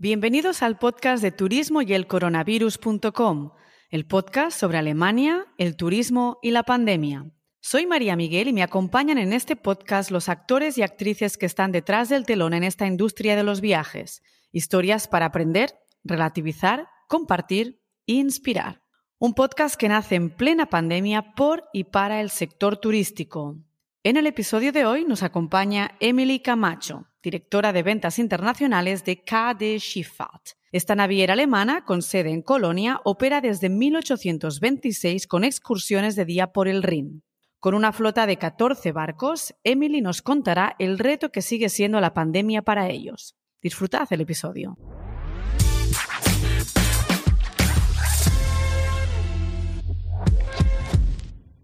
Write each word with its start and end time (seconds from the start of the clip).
Bienvenidos 0.00 0.62
al 0.62 0.78
podcast 0.78 1.24
de 1.24 1.32
turismo 1.32 1.82
y 1.82 1.92
el 1.92 2.06
coronavirus.com, 2.06 3.50
el 3.90 4.06
podcast 4.06 4.56
sobre 4.56 4.78
Alemania, 4.78 5.46
el 5.58 5.74
turismo 5.74 6.38
y 6.40 6.52
la 6.52 6.62
pandemia. 6.62 7.32
Soy 7.58 7.84
María 7.84 8.14
Miguel 8.14 8.46
y 8.46 8.52
me 8.52 8.62
acompañan 8.62 9.18
en 9.18 9.32
este 9.32 9.56
podcast 9.56 10.12
los 10.12 10.28
actores 10.28 10.78
y 10.78 10.82
actrices 10.82 11.36
que 11.36 11.46
están 11.46 11.72
detrás 11.72 12.08
del 12.10 12.26
telón 12.26 12.54
en 12.54 12.62
esta 12.62 12.86
industria 12.86 13.34
de 13.34 13.42
los 13.42 13.60
viajes. 13.60 14.22
Historias 14.52 15.08
para 15.08 15.26
aprender, 15.26 15.74
relativizar, 16.04 16.86
compartir 17.08 17.82
e 18.06 18.12
inspirar. 18.12 18.84
Un 19.18 19.34
podcast 19.34 19.74
que 19.74 19.88
nace 19.88 20.14
en 20.14 20.30
plena 20.30 20.66
pandemia 20.66 21.34
por 21.34 21.64
y 21.72 21.82
para 21.82 22.20
el 22.20 22.30
sector 22.30 22.76
turístico. 22.76 23.56
En 24.04 24.16
el 24.16 24.28
episodio 24.28 24.70
de 24.70 24.86
hoy 24.86 25.04
nos 25.04 25.24
acompaña 25.24 25.96
Emily 25.98 26.38
Camacho, 26.38 27.08
directora 27.22 27.72
de 27.72 27.82
ventas 27.82 28.18
internacionales 28.18 29.04
de 29.04 29.22
KD 29.22 29.78
Schifffahrt. 29.78 30.50
Esta 30.70 30.94
naviera 30.94 31.32
alemana, 31.32 31.84
con 31.84 32.02
sede 32.02 32.30
en 32.30 32.42
Colonia, 32.42 33.00
opera 33.04 33.40
desde 33.40 33.68
1826 33.68 35.26
con 35.26 35.44
excursiones 35.44 36.14
de 36.14 36.24
día 36.24 36.52
por 36.52 36.68
el 36.68 36.82
Rin. 36.82 37.22
Con 37.58 37.74
una 37.74 37.92
flota 37.92 38.26
de 38.26 38.36
14 38.36 38.92
barcos, 38.92 39.54
Emily 39.64 40.00
nos 40.00 40.22
contará 40.22 40.76
el 40.78 40.98
reto 40.98 41.30
que 41.30 41.42
sigue 41.42 41.68
siendo 41.68 42.00
la 42.00 42.14
pandemia 42.14 42.62
para 42.62 42.88
ellos. 42.88 43.34
Disfrutad 43.60 44.06
el 44.10 44.20
episodio. 44.20 44.76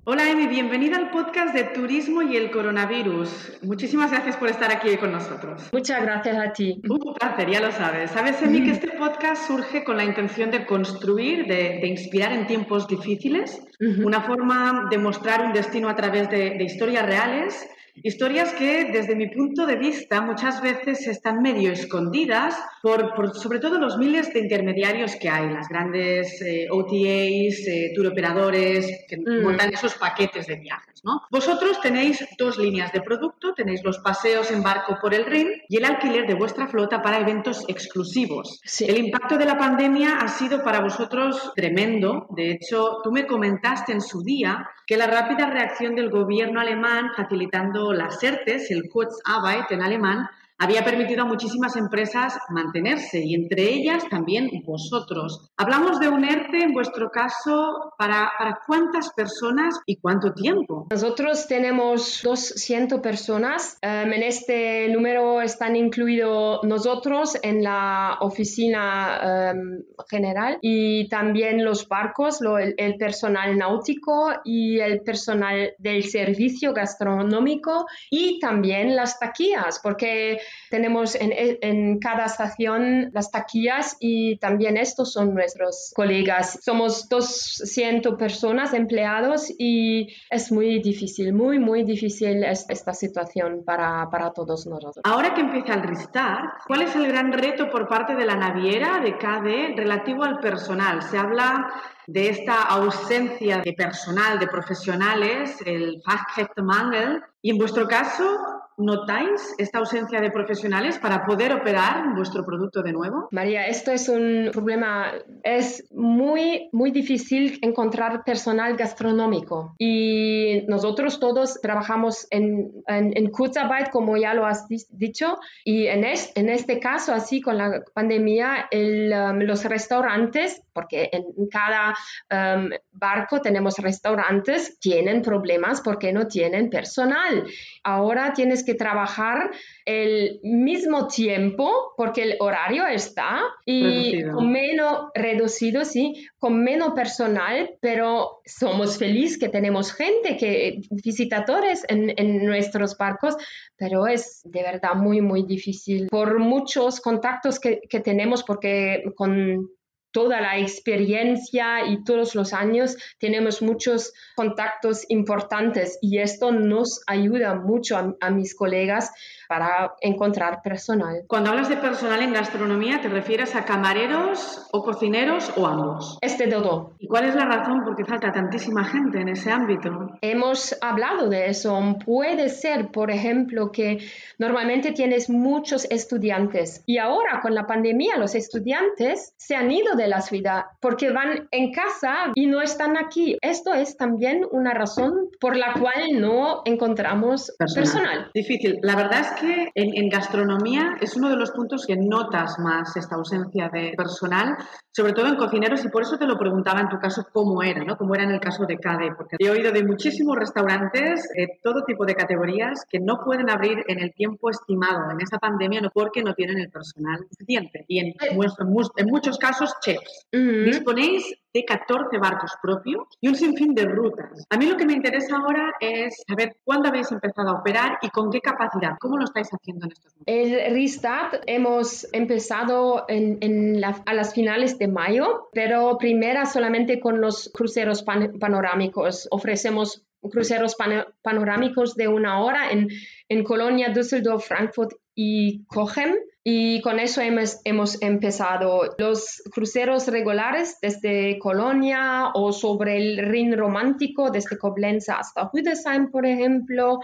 Hola 0.06 0.30
Emi, 0.30 0.46
bienvenida 0.48 0.98
al 0.98 1.10
podcast 1.10 1.54
de 1.54 1.64
Turismo 1.64 2.20
y 2.20 2.36
el 2.36 2.50
Coronavirus. 2.50 3.52
Muchísimas 3.62 4.10
gracias 4.10 4.36
por 4.36 4.50
estar 4.50 4.70
aquí 4.70 4.94
con 4.98 5.12
nosotros. 5.12 5.70
Muchas 5.72 6.02
gracias 6.02 6.36
a 6.36 6.52
ti. 6.52 6.82
Un 6.86 7.14
placer, 7.14 7.50
ya 7.50 7.60
lo 7.60 7.72
sabes. 7.72 8.10
Sabes, 8.10 8.42
Emi, 8.42 8.62
que 8.64 8.72
este 8.72 8.90
podcast 8.98 9.46
surge 9.46 9.82
con 9.82 9.96
la 9.96 10.04
intención 10.04 10.50
de 10.50 10.66
construir, 10.66 11.46
de, 11.46 11.86
inspirar 11.86 12.32
en 12.32 12.46
tiempos 12.46 12.86
difíciles, 12.86 13.62
una 13.80 14.20
forma 14.20 14.88
de 14.90 14.98
mostrar 14.98 15.42
un 15.42 15.54
destino 15.54 15.88
a 15.88 15.96
través 15.96 16.28
de 16.28 16.62
historias 16.62 17.06
reales 17.06 17.66
Historias 18.02 18.52
que, 18.54 18.90
desde 18.92 19.14
mi 19.14 19.28
punto 19.28 19.66
de 19.66 19.76
vista, 19.76 20.20
muchas 20.20 20.60
veces 20.60 21.06
están 21.06 21.40
medio 21.40 21.72
escondidas 21.72 22.56
por, 22.82 23.34
sobre 23.36 23.60
todo 23.60 23.78
los 23.78 23.96
miles 23.98 24.32
de 24.32 24.40
intermediarios 24.40 25.14
que 25.16 25.28
hay, 25.28 25.48
las 25.52 25.68
grandes 25.68 26.42
eh, 26.42 26.66
OTAs, 26.70 27.66
eh, 27.66 27.92
tour 27.94 28.08
operadores 28.08 29.04
que 29.08 29.16
mm. 29.16 29.42
montan 29.42 29.72
esos 29.72 29.94
paquetes 29.94 30.46
de 30.46 30.56
viajes. 30.56 30.93
¿No? 31.04 31.22
Vosotros 31.30 31.80
tenéis 31.80 32.24
dos 32.38 32.58
líneas 32.58 32.92
de 32.92 33.02
producto, 33.02 33.54
tenéis 33.54 33.82
los 33.84 33.98
paseos 33.98 34.50
en 34.50 34.62
barco 34.62 34.98
por 35.00 35.14
el 35.14 35.26
Rin 35.26 35.48
y 35.68 35.76
el 35.76 35.84
alquiler 35.84 36.26
de 36.26 36.34
vuestra 36.34 36.66
flota 36.66 37.02
para 37.02 37.20
eventos 37.20 37.64
exclusivos. 37.68 38.60
El 38.80 38.98
impacto 38.98 39.36
de 39.36 39.44
la 39.44 39.58
pandemia 39.58 40.18
ha 40.18 40.28
sido 40.28 40.62
para 40.62 40.80
vosotros 40.80 41.52
tremendo. 41.54 42.26
De 42.30 42.50
hecho, 42.50 42.98
tú 43.02 43.12
me 43.12 43.26
comentaste 43.26 43.92
en 43.92 44.00
su 44.00 44.22
día 44.22 44.68
que 44.86 44.96
la 44.96 45.06
rápida 45.06 45.46
reacción 45.46 45.94
del 45.94 46.10
gobierno 46.10 46.60
alemán 46.60 47.10
facilitando 47.16 47.92
las 47.92 48.22
ERTES, 48.22 48.70
el 48.70 48.88
Kurzarbeit 48.90 49.70
en 49.70 49.82
alemán, 49.82 50.28
había 50.58 50.84
permitido 50.84 51.22
a 51.22 51.26
muchísimas 51.26 51.76
empresas 51.76 52.38
mantenerse 52.50 53.20
y 53.20 53.34
entre 53.34 53.72
ellas 53.72 54.04
también 54.08 54.50
vosotros. 54.64 55.50
Hablamos 55.56 56.00
de 56.00 56.08
un 56.08 56.24
ERTE 56.24 56.62
en 56.62 56.72
vuestro 56.72 57.10
caso 57.10 57.92
para, 57.98 58.32
para 58.38 58.60
cuántas 58.66 59.12
personas 59.12 59.80
y 59.86 59.96
cuánto 59.96 60.32
tiempo. 60.32 60.86
Nosotros 60.90 61.46
tenemos 61.48 62.20
200 62.22 63.00
personas. 63.00 63.78
Em, 63.82 64.12
en 64.12 64.22
este 64.22 64.88
número 64.88 65.40
están 65.40 65.76
incluidos 65.76 66.60
nosotros 66.62 67.36
en 67.42 67.62
la 67.62 68.18
oficina 68.20 69.50
em, 69.50 69.82
general 70.08 70.58
y 70.62 71.08
también 71.08 71.64
los 71.64 71.88
barcos, 71.88 72.40
el, 72.58 72.94
personal 72.96 73.58
náutico 73.58 74.32
y 74.44 74.78
el 74.78 75.00
personal 75.00 75.72
del 75.78 76.04
servicio 76.04 76.72
gastronómico 76.72 77.86
y 78.10 78.38
también 78.38 78.94
las 78.94 79.18
taquillas, 79.18 79.80
porque 79.82 80.38
tenemos 80.70 81.16
en, 81.20 81.98
cada 81.98 82.26
estación 82.26 83.10
las 83.12 83.30
taquillas 83.30 83.96
y 84.00 84.36
también 84.38 84.76
estos 84.76 85.12
son 85.12 85.34
nuestros 85.34 85.92
colegas. 85.94 86.58
Somos 86.62 87.08
200 87.08 88.16
personas 88.16 88.74
empleados 88.74 89.52
y 89.58 90.08
es 90.30 90.50
muy 90.50 90.80
difícil, 90.80 91.32
muy, 91.32 91.58
muy 91.58 91.84
difícil 91.84 92.42
esta 92.44 92.92
situación 92.92 93.62
para, 93.64 94.08
para 94.10 94.32
todos 94.32 94.66
nosotros. 94.66 95.04
Ahora 95.04 95.34
que 95.34 95.42
empieza 95.42 95.74
el 95.74 95.82
restart, 95.82 96.62
¿cuál 96.66 96.82
es 96.82 96.94
el 96.96 97.06
gran 97.06 97.32
reto 97.32 97.70
por 97.70 97.88
parte 97.88 98.14
de 98.14 98.24
la 98.24 98.36
naviera 98.36 99.00
de 99.00 99.16
KD 99.16 99.76
relativo 99.76 100.24
al 100.24 100.40
personal? 100.40 101.02
Se 101.02 101.18
habla 101.18 101.70
de 102.06 102.28
esta 102.28 102.62
ausencia 102.62 103.62
de 103.64 103.72
personal, 103.72 104.38
de 104.38 104.46
profesionales, 104.46 105.56
el 105.64 106.02
Fachkräftemangel. 106.04 107.22
Y 107.42 107.50
en 107.50 107.58
vuestro 107.58 107.86
caso, 107.86 108.53
¿Notáis 108.76 109.54
esta 109.58 109.78
ausencia 109.78 110.20
de 110.20 110.30
profesionales 110.30 110.98
para 110.98 111.24
poder 111.24 111.52
operar 111.52 112.14
vuestro 112.14 112.44
producto 112.44 112.82
de 112.82 112.92
nuevo? 112.92 113.28
María, 113.30 113.66
esto 113.66 113.92
es 113.92 114.08
un 114.08 114.50
problema. 114.52 115.12
Es 115.44 115.84
muy, 115.92 116.68
muy 116.72 116.90
difícil 116.90 117.58
encontrar 117.62 118.24
personal 118.24 118.76
gastronómico. 118.76 119.74
Y 119.78 120.64
nosotros 120.66 121.20
todos 121.20 121.60
trabajamos 121.60 122.26
en, 122.30 122.72
en, 122.88 123.30
Kurzarbeit, 123.30 123.90
como 123.90 124.16
ya 124.16 124.34
lo 124.34 124.44
has 124.44 124.66
dicho. 124.90 125.38
Y 125.64 125.86
en, 125.86 126.04
en 126.04 126.48
este 126.48 126.80
caso, 126.80 127.12
así 127.12 127.40
con 127.40 127.58
la 127.58 127.82
pandemia, 127.94 128.68
um, 128.72 129.38
los 129.40 129.64
restaurantes, 129.64 130.62
porque 130.72 131.10
en 131.12 131.48
cada 131.48 131.94
um, 132.30 132.70
barco 132.92 133.40
tenemos 133.40 133.78
restaurantes, 133.78 134.78
tienen 134.80 135.22
problemas 135.22 135.80
porque 135.80 136.12
no 136.12 136.26
tienen 136.26 136.70
personal. 136.70 137.44
Ahora 137.84 138.32
tienes 138.32 138.63
que 138.64 138.74
trabajar 138.74 139.50
el 139.84 140.40
mismo 140.42 141.06
tiempo 141.06 141.92
porque 141.96 142.22
el 142.22 142.36
horario 142.40 142.86
está 142.86 143.42
y 143.64 144.22
con 144.24 144.50
menos 144.50 145.10
reducido, 145.14 145.84
sí, 145.84 146.26
con 146.38 146.62
menos 146.62 146.94
personal, 146.94 147.76
pero 147.80 148.40
somos 148.44 148.98
felices 148.98 149.38
que 149.38 149.48
tenemos 149.48 149.92
gente, 149.92 150.36
que 150.36 150.80
visitadores 150.90 151.84
en, 151.88 152.12
en 152.16 152.44
nuestros 152.44 152.96
barcos, 152.96 153.36
pero 153.76 154.06
es 154.06 154.40
de 154.44 154.62
verdad 154.62 154.94
muy, 154.94 155.20
muy 155.20 155.44
difícil. 155.44 156.08
Por 156.08 156.38
muchos 156.38 157.00
contactos 157.00 157.58
que, 157.60 157.80
que 157.88 158.00
tenemos 158.00 158.42
porque 158.42 159.04
con 159.16 159.68
toda 160.14 160.40
la 160.40 160.58
experiencia 160.58 161.84
y 161.88 162.04
todos 162.04 162.36
los 162.36 162.52
años 162.52 162.96
tenemos 163.18 163.60
muchos 163.62 164.12
contactos 164.36 165.04
importantes 165.08 165.98
y 166.00 166.18
esto 166.18 166.52
nos 166.52 167.02
ayuda 167.08 167.56
mucho 167.56 167.96
a, 167.96 168.14
a 168.20 168.30
mis 168.30 168.54
colegas 168.54 169.10
para 169.48 169.94
encontrar 170.00 170.62
personal. 170.62 171.24
Cuando 171.26 171.50
hablas 171.50 171.68
de 171.68 171.76
personal 171.76 172.22
en 172.22 172.32
gastronomía, 172.32 173.00
¿te 173.00 173.08
refieres 173.08 173.56
a 173.56 173.64
camareros 173.64 174.68
o 174.72 174.84
cocineros 174.84 175.52
o 175.56 175.66
ambos? 175.66 176.18
Este 176.20 176.46
todo. 176.46 176.92
¿Y 176.98 177.08
cuál 177.08 177.24
es 177.24 177.34
la 177.34 177.46
razón 177.46 177.84
por 177.84 177.96
qué 177.96 178.04
falta 178.04 178.32
tantísima 178.32 178.84
gente 178.84 179.20
en 179.20 179.28
ese 179.28 179.50
ámbito? 179.50 180.12
Hemos 180.20 180.76
hablado 180.80 181.28
de 181.28 181.48
eso. 181.48 181.74
Puede 182.04 182.48
ser, 182.48 182.92
por 182.92 183.10
ejemplo, 183.10 183.72
que 183.72 183.98
normalmente 184.38 184.92
tienes 184.92 185.28
muchos 185.28 185.86
estudiantes 185.90 186.82
y 186.86 186.98
ahora 186.98 187.40
con 187.40 187.54
la 187.54 187.66
pandemia 187.66 188.16
los 188.16 188.34
estudiantes 188.34 189.34
se 189.36 189.56
han 189.56 189.70
ido 189.72 189.94
de 189.96 190.03
la 190.08 190.20
ciudad 190.20 190.64
porque 190.80 191.10
van 191.10 191.48
en 191.50 191.72
casa 191.72 192.32
y 192.34 192.46
no 192.46 192.60
están 192.60 192.96
aquí. 192.96 193.36
Esto 193.40 193.72
es 193.74 193.96
también 193.96 194.42
una 194.50 194.74
razón 194.74 195.28
por 195.40 195.56
la 195.56 195.74
cual 195.74 196.20
no 196.20 196.62
encontramos 196.64 197.52
personal. 197.58 197.84
personal. 197.84 198.30
Difícil. 198.34 198.78
La 198.82 198.96
verdad 198.96 199.20
es 199.20 199.40
que 199.40 199.70
en, 199.74 200.08
gastronomía 200.08 200.96
es 201.00 201.16
uno 201.16 201.30
de 201.30 201.36
los 201.36 201.50
puntos 201.50 201.86
que 201.86 201.96
notas 201.96 202.58
más 202.58 202.96
esta 202.96 203.16
ausencia 203.16 203.68
de 203.72 203.94
personal, 203.96 204.56
sobre 204.96 205.12
todo 205.12 205.26
en 205.26 205.34
cocineros, 205.34 205.84
y 205.84 205.88
por 205.88 206.02
eso 206.02 206.16
te 206.16 206.26
lo 206.26 206.38
preguntaba 206.38 206.80
en 206.80 206.88
tu 206.88 206.98
caso 207.00 207.26
cómo 207.32 207.62
era, 207.64 207.82
¿no? 207.82 207.96
Cómo 207.96 208.14
era 208.14 208.22
en 208.24 208.30
el 208.30 208.40
caso 208.40 208.64
de 208.64 208.78
CADE, 208.78 209.12
porque 209.16 209.36
he 209.40 209.50
oído 209.50 209.72
de 209.72 209.82
muchísimos 209.82 210.36
restaurantes, 210.36 211.28
de 211.34 211.58
todo 211.62 211.84
tipo 211.84 212.06
de 212.06 212.14
categorías, 212.14 212.86
que 212.88 213.00
no 213.00 213.18
pueden 213.24 213.50
abrir 213.50 213.84
en 213.88 213.98
el 213.98 214.14
tiempo 214.14 214.50
estimado 214.50 215.10
en 215.10 215.20
esa 215.20 215.38
pandemia 215.38 215.80
no 215.80 215.90
porque 215.90 216.22
no 216.22 216.34
tienen 216.34 216.58
el 216.58 216.70
personal 216.70 217.26
suficiente. 217.28 217.84
Y 217.88 217.98
en, 217.98 218.14
en 218.30 219.06
muchos 219.06 219.38
casos, 219.38 219.74
chefs. 219.80 220.26
¿Disponéis 220.30 221.34
de 221.54 221.64
14 221.64 222.18
barcos 222.18 222.52
propios 222.60 223.06
y 223.20 223.28
un 223.28 223.36
sinfín 223.36 223.74
de 223.74 223.84
rutas. 223.84 224.44
A 224.50 224.56
mí 224.56 224.66
lo 224.66 224.76
que 224.76 224.84
me 224.84 224.92
interesa 224.92 225.36
ahora 225.36 225.72
es 225.80 226.22
saber 226.26 226.56
cuándo 226.64 226.88
habéis 226.88 227.12
empezado 227.12 227.50
a 227.50 227.60
operar 227.60 227.98
y 228.02 228.10
con 228.10 228.30
qué 228.30 228.40
capacidad. 228.40 228.96
¿Cómo 228.98 229.16
lo 229.16 229.24
estáis 229.24 229.48
haciendo 229.50 229.86
en 229.86 229.92
estos 229.92 230.12
momentos? 230.16 230.26
El 230.26 230.74
restart 230.74 231.44
hemos 231.46 232.08
empezado 232.12 233.04
en, 233.08 233.80
a 233.84 234.14
las 234.14 234.34
finales 234.34 234.78
de 234.78 234.88
mayo, 234.88 235.48
pero 235.52 235.96
primero 235.96 236.44
solamente 236.44 236.98
con 236.98 237.20
los 237.20 237.50
cruceros 237.54 238.02
panorámicos. 238.02 239.28
Ofrecemos 239.30 240.04
cruceros 240.20 240.76
panorámicos 241.22 241.94
de 241.94 242.08
una 242.08 242.42
hora 242.42 242.70
en, 242.70 242.88
en 243.28 243.44
Colonia, 243.44 243.90
Düsseldorf, 243.90 244.48
Frankfurt 244.48 244.92
y 245.14 245.64
Cochem 245.66 246.14
y 246.46 246.82
con 246.82 247.00
eso 247.00 247.22
hemos, 247.22 248.02
empezado. 248.02 248.94
Los 248.98 249.42
cruceros 249.50 250.06
regulares 250.08 250.78
desde 250.82 251.38
Colonia 251.38 252.32
o 252.34 252.52
sobre 252.52 252.98
el 252.98 253.16
Rin 253.16 253.56
romántico, 253.56 254.30
desde 254.30 254.58
Koblenz 254.58 255.08
hasta 255.08 255.50
Hüdesheim, 255.50 256.10
por 256.10 256.26
ejemplo. 256.26 257.00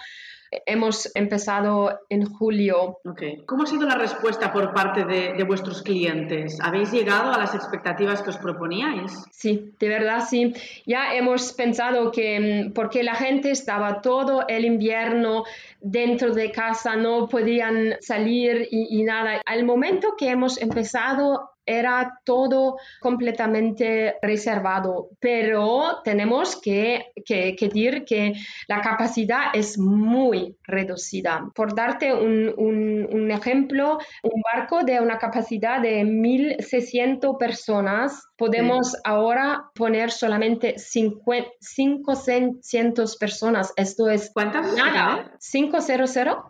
Hemos 0.67 1.11
empezado 1.15 2.01
en 2.09 2.25
julio. 2.25 2.99
Okay. 3.05 3.45
¿Cómo 3.47 3.63
ha 3.63 3.67
sido 3.67 3.87
la 3.87 3.95
respuesta 3.95 4.53
por 4.53 4.73
parte 4.75 5.05
de, 5.05 5.35
de, 5.35 5.45
vuestros 5.45 5.83
clientes? 5.83 6.59
¿Habéis 6.61 6.91
llegado 6.91 7.33
a 7.33 7.39
las 7.39 7.55
expectativas 7.55 8.23
que 8.23 8.31
os 8.31 8.37
proponíais? 8.37 9.13
Sí, 9.31 9.73
de 9.79 9.89
verdad 9.89 10.27
sí. 10.29 10.55
Ya 10.87 11.15
hemos 11.15 11.53
pensado 11.53 12.11
que 12.11 12.67
mm, 12.69 12.73
porque 12.73 13.03
la 13.03 13.15
gente 13.15 13.51
estaba 13.51 14.01
todo 14.01 14.45
el 14.49 14.65
invierno 14.65 15.45
dentro 15.81 16.35
de 16.35 16.51
casa, 16.51 16.97
no 16.97 17.29
podían 17.29 17.97
salir 18.01 18.67
y, 18.71 19.01
y 19.01 19.03
nada. 19.05 19.41
Al 19.47 19.65
momento 19.65 20.15
que 20.19 20.31
hemos 20.31 20.61
empezado 20.61 21.51
era 21.79 22.21
todo 22.25 22.77
completamente 23.01 24.17
reservado, 24.21 25.11
pero 25.21 26.01
tenemos 26.05 26.61
que, 26.61 27.13
que, 27.25 27.57
decir 27.59 28.05
que 28.05 28.35
la 28.69 28.81
capacidad 28.81 29.45
es 29.55 29.79
muy 29.79 30.57
reducida. 30.65 31.49
Por 31.55 31.75
darte 31.75 32.13
un, 32.13 32.53
un, 32.57 33.31
ejemplo, 33.31 33.99
un 34.23 34.43
barco 34.43 34.83
de 34.83 35.01
una 35.01 35.19
capacidad 35.19 35.81
de 35.81 36.03
1.600 36.03 37.39
personas, 37.39 38.27
podemos 38.37 38.97
ahora 39.05 39.67
poner 39.75 40.11
solamente 40.11 40.75
500 40.77 43.17
personas. 43.17 43.73
Esto 43.77 44.09
es 44.09 44.31
¿Cuántas? 44.33 44.75
Nada. 44.75 45.31
500. 45.41 45.87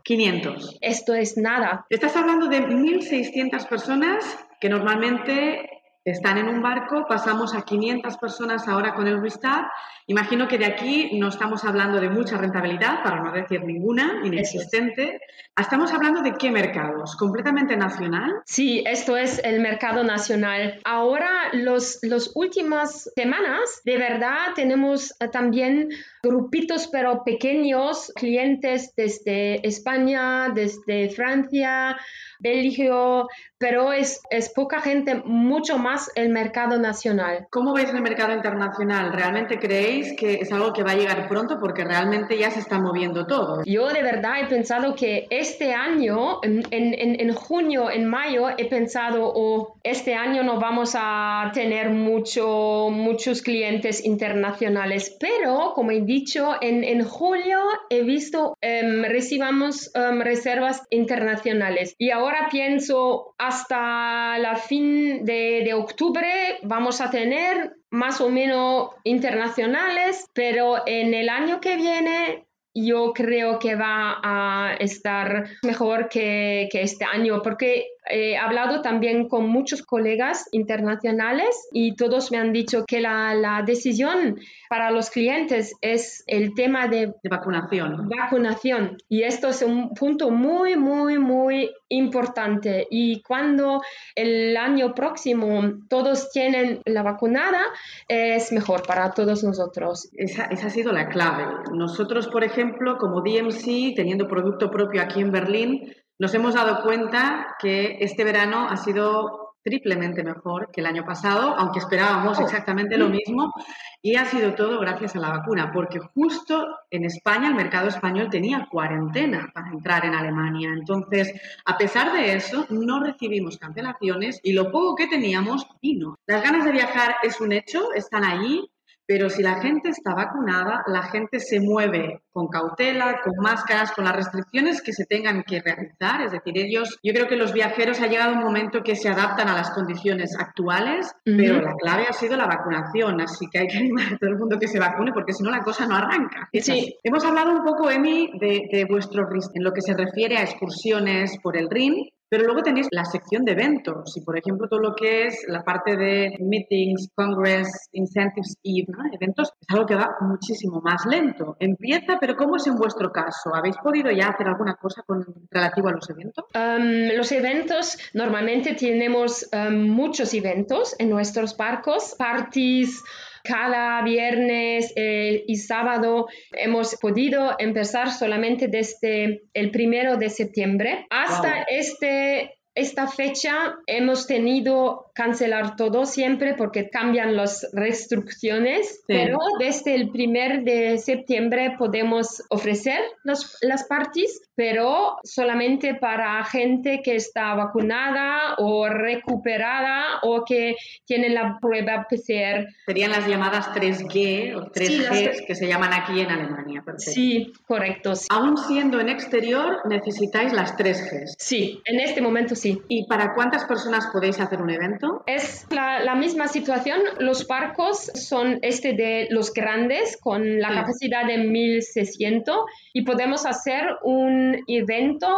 500. 0.04 0.78
Esto 0.80 1.14
es 1.14 1.36
nada. 1.36 1.84
Estás 1.90 2.16
hablando 2.16 2.46
de 2.48 2.62
1.600 2.62 3.68
personas 3.68 4.24
que 4.60 4.68
normalmente 4.68 5.80
están 6.04 6.38
en 6.38 6.48
un 6.48 6.62
barco, 6.62 7.06
pasamos 7.06 7.54
a 7.54 7.62
500 7.62 8.16
personas 8.16 8.66
ahora 8.68 8.94
con 8.94 9.06
el 9.06 9.20
Restart. 9.20 9.66
Imagino 10.06 10.48
que 10.48 10.58
de 10.58 10.64
aquí 10.64 11.18
no 11.18 11.28
estamos 11.28 11.64
hablando 11.64 12.00
de 12.00 12.08
mucha 12.08 12.38
rentabilidad, 12.38 13.02
para 13.02 13.22
no 13.22 13.32
decir 13.32 13.62
ninguna, 13.64 14.20
inexistente. 14.24 15.20
Estamos 15.58 15.92
hablando 15.92 16.22
de 16.22 16.32
qué 16.32 16.50
mercados, 16.50 17.16
completamente 17.16 17.76
nacional. 17.76 18.40
Sí, 18.46 18.82
esto 18.86 19.16
es 19.16 19.40
el 19.44 19.60
mercado 19.60 20.02
nacional. 20.02 20.80
Ahora, 20.84 21.50
las 21.52 21.98
los 22.02 22.32
últimas 22.34 23.10
semanas, 23.14 23.82
de 23.84 23.98
verdad, 23.98 24.54
tenemos 24.54 25.14
eh, 25.20 25.28
también 25.28 25.90
grupitos, 26.22 26.88
pero 26.88 27.24
pequeños, 27.24 28.12
clientes 28.14 28.94
desde 28.96 29.66
España, 29.66 30.50
desde 30.54 31.10
Francia, 31.10 31.96
Belgio, 32.40 33.28
pero 33.58 33.92
es, 33.92 34.22
es 34.30 34.48
poca 34.48 34.80
gente, 34.80 35.16
mucho 35.24 35.78
más 35.78 36.10
el 36.14 36.30
mercado 36.30 36.78
nacional. 36.78 37.46
¿Cómo 37.50 37.74
veis 37.74 37.90
el 37.90 38.00
mercado 38.00 38.32
internacional? 38.32 39.12
¿Realmente 39.12 39.58
creéis 39.58 40.14
que 40.16 40.36
es 40.36 40.50
algo 40.50 40.72
que 40.72 40.82
va 40.82 40.92
a 40.92 40.94
llegar 40.94 41.28
pronto? 41.28 41.58
Porque 41.60 41.84
realmente 41.84 42.38
ya 42.38 42.50
se 42.50 42.60
está 42.60 42.78
moviendo 42.78 43.26
todo. 43.26 43.62
Yo 43.66 43.88
de 43.88 44.02
verdad 44.02 44.40
he 44.40 44.46
pensado 44.46 44.94
que 44.94 45.26
este 45.28 45.74
año, 45.74 46.40
en, 46.42 46.62
en, 46.70 47.20
en 47.20 47.34
junio, 47.34 47.90
en 47.90 48.08
mayo, 48.08 48.48
he 48.56 48.64
pensado, 48.64 49.26
o 49.26 49.32
oh, 49.34 49.76
este 49.82 50.14
año 50.14 50.42
no 50.42 50.58
vamos 50.58 50.94
a 50.98 51.50
tener 51.52 51.90
mucho, 51.90 52.88
muchos 52.90 53.42
clientes 53.42 54.04
internacionales, 54.06 55.14
pero 55.20 55.72
como 55.74 55.90
he 55.90 56.00
dicho, 56.10 56.56
en, 56.60 57.04
julio 57.04 57.60
he 57.88 58.02
visto, 58.02 58.56
um, 58.62 59.02
recibamos 59.04 59.92
um, 59.94 60.20
reservas 60.20 60.82
internacionales. 60.90 61.94
Y 61.98 62.10
ahora 62.10 62.48
pienso 62.50 63.34
hasta 63.38 64.36
la 64.38 64.56
fin 64.56 65.24
de, 65.24 65.72
octubre 65.72 66.58
vamos 66.62 67.00
a 67.00 67.10
tener 67.10 67.76
más 67.90 68.20
o 68.20 68.28
menos 68.28 68.90
internacionales, 69.04 70.26
pero 70.34 70.82
en 70.84 71.14
el 71.14 71.28
año 71.28 71.60
que 71.60 71.76
viene 71.76 72.44
yo 72.74 73.12
creo 73.12 73.58
que 73.58 73.76
va 73.76 74.18
a 74.22 74.74
estar 74.80 75.46
mejor 75.62 76.08
que, 76.08 76.68
este 76.72 77.04
año, 77.04 77.40
porque 77.42 77.86
he 78.08 78.36
hablado 78.36 78.82
también 78.82 79.28
con 79.28 79.48
muchos 79.48 79.82
colegas 79.82 80.48
internacionales 80.52 81.68
y 81.72 81.94
todos 81.94 82.30
me 82.30 82.38
han 82.38 82.52
dicho 82.52 82.84
que 82.86 83.00
la, 83.00 83.34
la 83.34 83.62
decisión 83.62 84.38
para 84.68 84.90
los 84.90 85.10
clientes 85.10 85.74
es 85.80 86.24
el 86.26 86.54
tema 86.54 86.88
de, 86.88 87.12
de, 87.22 87.28
vacunación. 87.28 88.08
Vacunación. 88.08 88.96
Y 89.08 89.22
esto 89.22 89.48
es 89.48 89.62
un 89.62 89.90
punto 89.94 90.30
muy, 90.30 90.76
muy, 90.76 91.18
muy 91.18 91.70
importante. 91.88 92.86
Y 92.90 93.22
cuando 93.22 93.82
el 94.14 94.56
año 94.56 94.94
próximo 94.94 95.62
todos 95.88 96.30
tienen 96.30 96.80
la 96.86 97.02
vacunada, 97.02 97.62
es 98.08 98.52
mejor 98.52 98.86
para 98.86 99.10
todos 99.12 99.44
nosotros. 99.44 100.08
Esa, 100.14 100.44
esa 100.46 100.68
ha 100.68 100.70
sido 100.70 100.92
la 100.92 101.08
clave. 101.08 101.44
Nosotros, 101.72 102.28
por 102.28 102.44
ejemplo, 102.44 102.96
como 102.98 103.22
DMC, 103.22 103.94
teniendo 103.94 104.28
producto 104.28 104.70
propio 104.70 105.02
aquí 105.02 105.20
en 105.20 105.32
Berlín, 105.32 105.94
nos 106.20 106.34
hemos 106.34 106.54
dado 106.54 106.82
cuenta 106.82 107.56
que 107.58 107.96
este 108.00 108.24
verano 108.24 108.68
ha 108.68 108.76
sido 108.76 109.54
triplemente 109.62 110.22
mejor 110.22 110.70
que 110.70 110.82
el 110.82 110.86
año 110.86 111.02
pasado, 111.04 111.54
aunque 111.56 111.78
esperábamos 111.78 112.38
oh. 112.38 112.42
exactamente 112.42 112.98
lo 112.98 113.08
mismo, 113.08 113.54
y 114.02 114.16
ha 114.16 114.26
sido 114.26 114.54
todo 114.54 114.78
gracias 114.80 115.16
a 115.16 115.18
la 115.18 115.30
vacuna, 115.30 115.72
porque 115.72 115.98
justo 115.98 116.66
en 116.90 117.06
España 117.06 117.48
el 117.48 117.54
mercado 117.54 117.88
español 117.88 118.28
tenía 118.30 118.68
cuarentena 118.70 119.50
para 119.54 119.70
entrar 119.70 120.04
en 120.04 120.14
Alemania. 120.14 120.70
Entonces, 120.74 121.32
a 121.64 121.78
pesar 121.78 122.12
de 122.12 122.34
eso, 122.34 122.66
no 122.68 123.02
recibimos 123.02 123.56
cancelaciones 123.56 124.40
y 124.42 124.52
lo 124.52 124.70
poco 124.70 124.96
que 124.96 125.08
teníamos 125.08 125.66
vino. 125.80 126.18
Las 126.26 126.42
ganas 126.42 126.66
de 126.66 126.72
viajar 126.72 127.16
es 127.22 127.40
un 127.40 127.52
hecho, 127.52 127.94
están 127.94 128.24
allí, 128.24 128.70
pero 129.10 129.28
si 129.28 129.42
la 129.42 129.60
gente 129.60 129.88
está 129.88 130.14
vacunada, 130.14 130.84
la 130.86 131.02
gente 131.02 131.40
se 131.40 131.58
mueve 131.58 132.22
con 132.30 132.46
cautela, 132.46 133.20
con 133.24 133.32
máscaras, 133.42 133.90
con 133.90 134.04
las 134.04 134.14
restricciones 134.14 134.82
que 134.82 134.92
se 134.92 135.04
tengan 135.04 135.42
que 135.42 135.60
realizar. 135.60 136.22
Es 136.22 136.30
decir, 136.30 136.56
ellos, 136.56 136.96
yo 137.02 137.12
creo 137.12 137.26
que 137.26 137.34
los 137.34 137.52
viajeros 137.52 138.00
ha 138.00 138.06
llegado 138.06 138.34
un 138.34 138.38
momento 138.38 138.84
que 138.84 138.94
se 138.94 139.08
adaptan 139.08 139.48
a 139.48 139.56
las 139.56 139.72
condiciones 139.72 140.36
actuales, 140.38 141.12
pero 141.24 141.60
la 141.60 141.74
clave 141.74 142.06
ha 142.08 142.12
sido 142.12 142.36
la 142.36 142.46
vacunación. 142.46 143.20
Así 143.20 143.48
que 143.50 143.58
hay 143.58 143.66
que 143.66 143.78
animar 143.78 144.14
a 144.14 144.16
todo 144.16 144.30
el 144.30 144.38
mundo 144.38 144.60
que 144.60 144.68
se 144.68 144.78
vacune 144.78 145.10
porque 145.12 145.32
si 145.32 145.42
no 145.42 145.50
la 145.50 145.64
cosa 145.64 145.88
no 145.88 145.96
arranca. 145.96 146.48
Sí. 146.52 146.96
Hemos 147.02 147.24
hablado 147.24 147.50
un 147.50 147.64
poco, 147.64 147.90
Emi, 147.90 148.30
de, 148.38 148.68
de 148.70 148.84
vuestro 148.88 149.28
en 149.28 149.64
lo 149.64 149.72
que 149.72 149.82
se 149.82 149.94
refiere 149.94 150.36
a 150.36 150.44
excursiones 150.44 151.36
por 151.42 151.56
el 151.56 151.68
RIN. 151.68 152.10
Pero 152.30 152.44
luego 152.44 152.62
tenéis 152.62 152.86
la 152.92 153.04
sección 153.04 153.44
de 153.44 153.52
eventos 153.52 154.16
y, 154.16 154.20
por 154.20 154.38
ejemplo, 154.38 154.68
todo 154.68 154.78
lo 154.78 154.94
que 154.94 155.26
es 155.26 155.44
la 155.48 155.64
parte 155.64 155.96
de 155.96 156.36
meetings, 156.38 157.10
congress, 157.16 157.88
incentives 157.92 158.56
y 158.62 158.86
eventos, 159.12 159.52
es 159.60 159.66
algo 159.68 159.84
que 159.84 159.96
va 159.96 160.16
muchísimo 160.20 160.80
más 160.80 161.04
lento. 161.06 161.56
Empieza, 161.58 162.18
pero 162.20 162.36
¿cómo 162.36 162.56
es 162.56 162.66
en 162.68 162.76
vuestro 162.76 163.10
caso? 163.10 163.52
¿Habéis 163.52 163.76
podido 163.78 164.12
ya 164.12 164.28
hacer 164.28 164.46
alguna 164.46 164.76
cosa 164.76 165.02
con 165.04 165.26
relativo 165.50 165.88
a 165.88 165.92
los 165.92 166.08
eventos? 166.08 166.44
Um, 166.54 167.16
los 167.16 167.32
eventos, 167.32 167.98
normalmente 168.14 168.74
tenemos 168.74 169.48
um, 169.52 169.88
muchos 169.88 170.32
eventos 170.32 170.94
en 171.00 171.10
nuestros 171.10 171.56
barcos, 171.56 172.14
parties, 172.16 173.02
cada 173.44 174.02
viernes 174.02 174.92
eh, 174.96 175.44
y 175.46 175.56
sábado 175.56 176.26
hemos 176.52 176.96
podido 176.96 177.56
empezar 177.58 178.10
solamente 178.10 178.68
desde 178.68 179.42
el 179.54 179.70
primero 179.70 180.16
de 180.16 180.30
septiembre 180.30 181.06
hasta 181.10 181.62
este 181.62 182.59
esta 182.74 183.08
fecha 183.08 183.76
hemos 183.86 184.26
tenido 184.26 185.10
cancelar 185.14 185.76
todo 185.76 186.06
siempre 186.06 186.54
porque 186.54 186.88
cambian 186.88 187.36
las 187.36 187.68
restricciones, 187.72 189.02
pero 189.06 189.38
desde 189.58 189.94
el 189.94 190.10
primer 190.10 190.62
de 190.62 190.98
septiembre 190.98 191.74
podemos 191.78 192.42
ofrecer 192.48 193.00
las 193.24 193.84
parties, 193.88 194.40
pero 194.54 195.16
solamente 195.24 195.94
para 195.94 196.42
gente 196.44 197.00
que 197.02 197.16
está 197.16 197.54
vacunada 197.54 198.54
o 198.58 198.88
recuperada 198.88 200.20
o 200.22 200.44
que 200.44 200.76
tiene 201.04 201.28
la 201.30 201.58
prueba 201.60 202.06
PCR. 202.08 202.66
Serían 202.86 203.10
las 203.10 203.26
llamadas 203.26 203.68
3G 203.74 204.56
o 204.56 204.70
3G 204.70 205.46
que 205.46 205.54
se 205.54 205.66
llaman 205.66 205.92
aquí 205.92 206.20
en 206.20 206.30
Alemania. 206.30 206.82
Sí, 206.98 207.52
correcto. 207.66 208.12
Aún 208.30 208.56
siendo 208.56 209.00
en 209.00 209.08
exterior, 209.08 209.80
necesitáis 209.86 210.52
las 210.52 210.76
3Gs. 210.76 211.34
Sí, 211.38 211.82
en 211.84 212.00
este 212.00 212.20
momento 212.20 212.54
sí. 212.60 212.82
¿Y 212.88 213.06
para 213.06 213.34
cuántas 213.34 213.64
personas 213.64 214.08
podéis 214.12 214.40
hacer 214.40 214.60
un 214.60 214.70
evento? 214.70 215.22
Es 215.26 215.66
la, 215.70 216.02
la 216.04 216.14
misma 216.14 216.48
situación. 216.48 217.00
Los 217.18 217.46
barcos 217.46 218.10
son 218.14 218.58
este 218.62 218.92
de 218.92 219.28
los 219.30 219.52
grandes 219.52 220.18
con 220.20 220.60
la 220.60 220.68
sí. 220.68 220.74
capacidad 220.74 221.26
de 221.26 221.38
1600 221.38 222.56
y 222.92 223.02
podemos 223.02 223.46
hacer 223.46 223.84
un 224.02 224.56
evento 224.66 225.28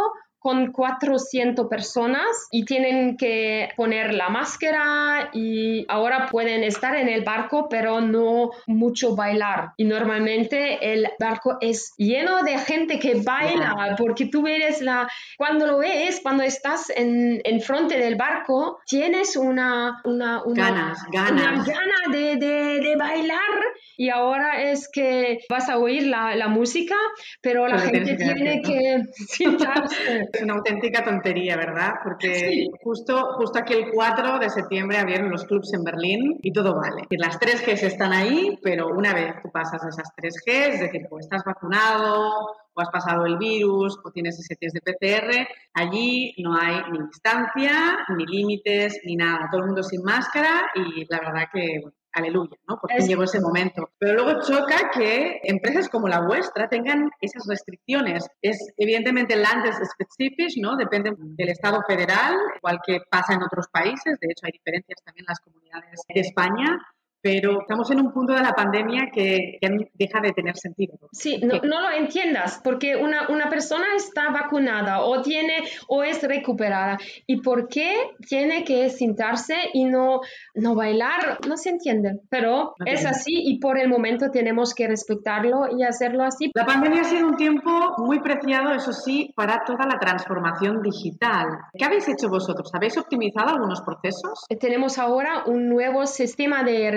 con 0.43 0.73
400 0.73 1.69
personas 1.69 2.27
y 2.51 2.65
tienen 2.65 3.17
que 3.17 3.71
poner 3.77 4.13
la 4.13 4.29
máscara 4.29 5.31
y 5.33 5.87
ahora 5.89 6.27
pueden 6.27 6.65
estar 6.65 6.97
en 6.97 7.09
el 7.09 7.23
barco, 7.23 7.69
pero 7.69 8.01
no 8.01 8.51
mucho 8.67 9.15
bailar. 9.15 9.71
Y 9.77 9.85
normalmente 9.85 10.93
el 10.93 11.09
barco 11.21 11.59
es 11.61 11.95
lleno 11.97 12.43
de 12.43 12.59
gente 12.59 12.99
que 12.99 13.23
baila, 13.23 13.95
porque 13.97 14.27
tú 14.27 14.43
ves 14.43 14.81
la, 14.83 15.09
cuando 15.39 15.67
lo 15.67 15.79
ves, 15.79 16.21
cuando 16.21 16.43
estás 16.43 16.91
en, 16.91 17.41
en 17.45 17.61
frente 17.61 17.97
del 17.97 18.17
barco, 18.17 18.81
tienes 18.87 19.37
una, 19.37 20.01
una, 20.05 20.43
una 20.43 20.71
ganas, 20.71 20.99
ganas. 21.13 21.67
gana 21.67 21.95
de, 22.11 22.37
de, 22.37 22.81
de, 22.81 22.97
bailar 22.97 23.39
y 23.97 24.09
ahora 24.09 24.63
es 24.63 24.89
que 24.93 25.41
vas 25.49 25.69
a 25.69 25.79
oír 25.79 26.07
la, 26.07 26.35
la 26.35 26.49
música, 26.49 26.97
pero 27.41 27.69
la 27.69 27.79
gente 27.79 28.17
tiene 28.17 28.61
que 28.63 29.03
sentarse. 29.15 30.32
Es 30.33 30.43
una 30.43 30.55
auténtica 30.55 31.05
tontería, 31.05 31.57
¿verdad? 31.57 31.95
Porque 32.03 32.67
justo, 32.83 33.35
justo 33.37 33.59
aquí 33.59 33.75
el 33.75 33.91
4 33.93 34.39
de 34.39 34.49
septiembre 34.49 34.99
abrieron 34.99 35.31
los 35.31 35.45
clubs 35.45 35.73
en 35.75 35.85
Berlín 35.85 36.39
y 36.43 36.53
todo 36.53 36.75
vale. 36.75 37.03
Las 37.11 37.39
3 37.39 37.67
Gs 37.67 37.83
están 37.83 38.13
ahí, 38.13 38.59
pero 38.63 38.89
una 38.89 39.13
vez 39.13 39.35
tú 39.43 39.51
pasas 39.51 39.85
esas 39.85 40.09
3 40.17 40.35
Gs, 40.47 40.75
es 40.75 40.81
decir, 40.81 41.07
pues 41.09 41.27
estás 41.27 41.45
vacunado, 41.45 42.47
o 42.75 42.81
has 42.81 42.89
pasado 42.91 43.27
el 43.27 43.37
virus, 43.37 43.99
o 44.03 44.11
tienes 44.11 44.39
ese 44.39 44.57
test 44.57 44.75
de 44.75 44.95
PCR, 44.95 45.47
allí 45.75 46.35
no 46.39 46.57
hay 46.57 46.77
ni 46.91 46.99
distancia, 47.07 47.99
ni 48.17 48.25
límites, 48.25 49.01
ni 49.05 49.17
nada. 49.17 49.49
Todo 49.51 49.61
el 49.61 49.67
mundo 49.67 49.83
sin 49.83 50.03
máscara 50.03 50.71
y 50.75 51.05
la 51.11 51.19
verdad 51.21 51.45
que, 51.53 51.83
aleluya, 52.13 52.57
¿no? 52.69 52.79
Porque 52.81 53.07
llegó 53.07 53.25
ese 53.25 53.41
momento. 53.41 53.91
Pero 53.99 54.15
luego 54.15 54.41
choca 54.43 54.91
que 54.91 55.41
empresas 55.45 55.89
como 55.89 56.09
la 56.09 56.21
vuestra 56.27 56.69
tengan 56.69 57.11
esas 57.21 57.47
restricciones. 57.49 58.29
Es 58.41 58.59
evidentemente 58.77 59.37
Landes 59.37 59.79
específicos, 59.81 60.55
¿no? 60.61 60.77
Depende 60.77 61.13
del 61.17 61.49
Estado 61.49 61.83
federal, 61.87 62.37
igual 62.57 62.79
que 62.87 63.01
pasa 63.11 63.35
en 63.35 63.43
otros 63.43 63.69
países. 63.69 64.19
De 64.21 64.29
hecho, 64.31 64.47
hay 64.47 64.53
diferencias 64.53 65.03
también 65.05 65.25
en 65.25 65.29
las 65.29 65.41
comunidades 65.41 66.01
de 66.09 66.21
España 66.21 66.79
pero 67.23 67.61
estamos 67.61 67.91
en 67.93 68.01
un 68.01 68.13
punto 68.13 68.35
de 68.35 68.43
la 68.43 68.53
pandemia 68.53 69.11
que, 69.13 69.59
deja 69.95 70.21
de 70.21 70.33
tener 70.33 70.57
sentido. 70.57 70.99
Sí, 71.13 71.39
no, 71.43 71.61
no, 71.63 71.81
lo 71.81 71.91
entiendas, 71.93 72.61
porque 72.63 72.97
una, 72.97 73.29
una 73.29 73.49
persona 73.49 73.87
está 73.97 74.31
vacunada 74.31 75.03
o 75.03 75.23
tiene 75.23 75.63
o 75.89 76.03
es 76.03 76.23
recuperada. 76.23 76.99
¿Y 77.27 77.41
por 77.41 77.69
qué 77.69 77.95
tiene 78.29 78.65
que 78.65 78.91
sentarse 78.91 79.55
y 79.73 79.85
no, 79.85 80.21
no 80.55 80.75
bailar? 80.75 81.39
No 81.49 81.57
se 81.57 81.71
entiende, 81.71 82.21
pero 82.29 82.75
es 82.85 83.07
así 83.07 83.33
y 83.35 83.59
por 83.59 83.79
el 83.79 83.89
momento 83.89 84.31
tenemos 84.31 84.75
que 84.75 84.89
respetarlo 84.89 85.77
y 85.79 85.85
hacerlo 85.85 86.25
así. 86.25 86.51
La 86.55 86.67
pandemia 86.67 87.03
ha 87.03 87.05
sido 87.05 87.29
un 87.29 87.37
tiempo 87.37 87.71
muy 87.99 88.21
preciado, 88.21 88.73
eso 88.75 88.93
sí, 88.93 89.33
para 89.37 89.63
toda 89.65 89.87
la 89.87 89.99
transformación 89.99 90.83
digital. 90.83 91.47
¿Qué 91.73 91.85
habéis 91.85 92.09
hecho 92.09 92.29
vosotros? 92.29 92.71
¿Habéis 92.75 92.99
optimizado 92.99 93.51
algunos 93.51 93.81
procesos? 93.83 94.45
Tenemos 94.61 94.99
ahora 94.99 95.45
un 95.47 95.69
nuevo 95.69 96.07
sistema 96.07 96.65
de 96.65 96.91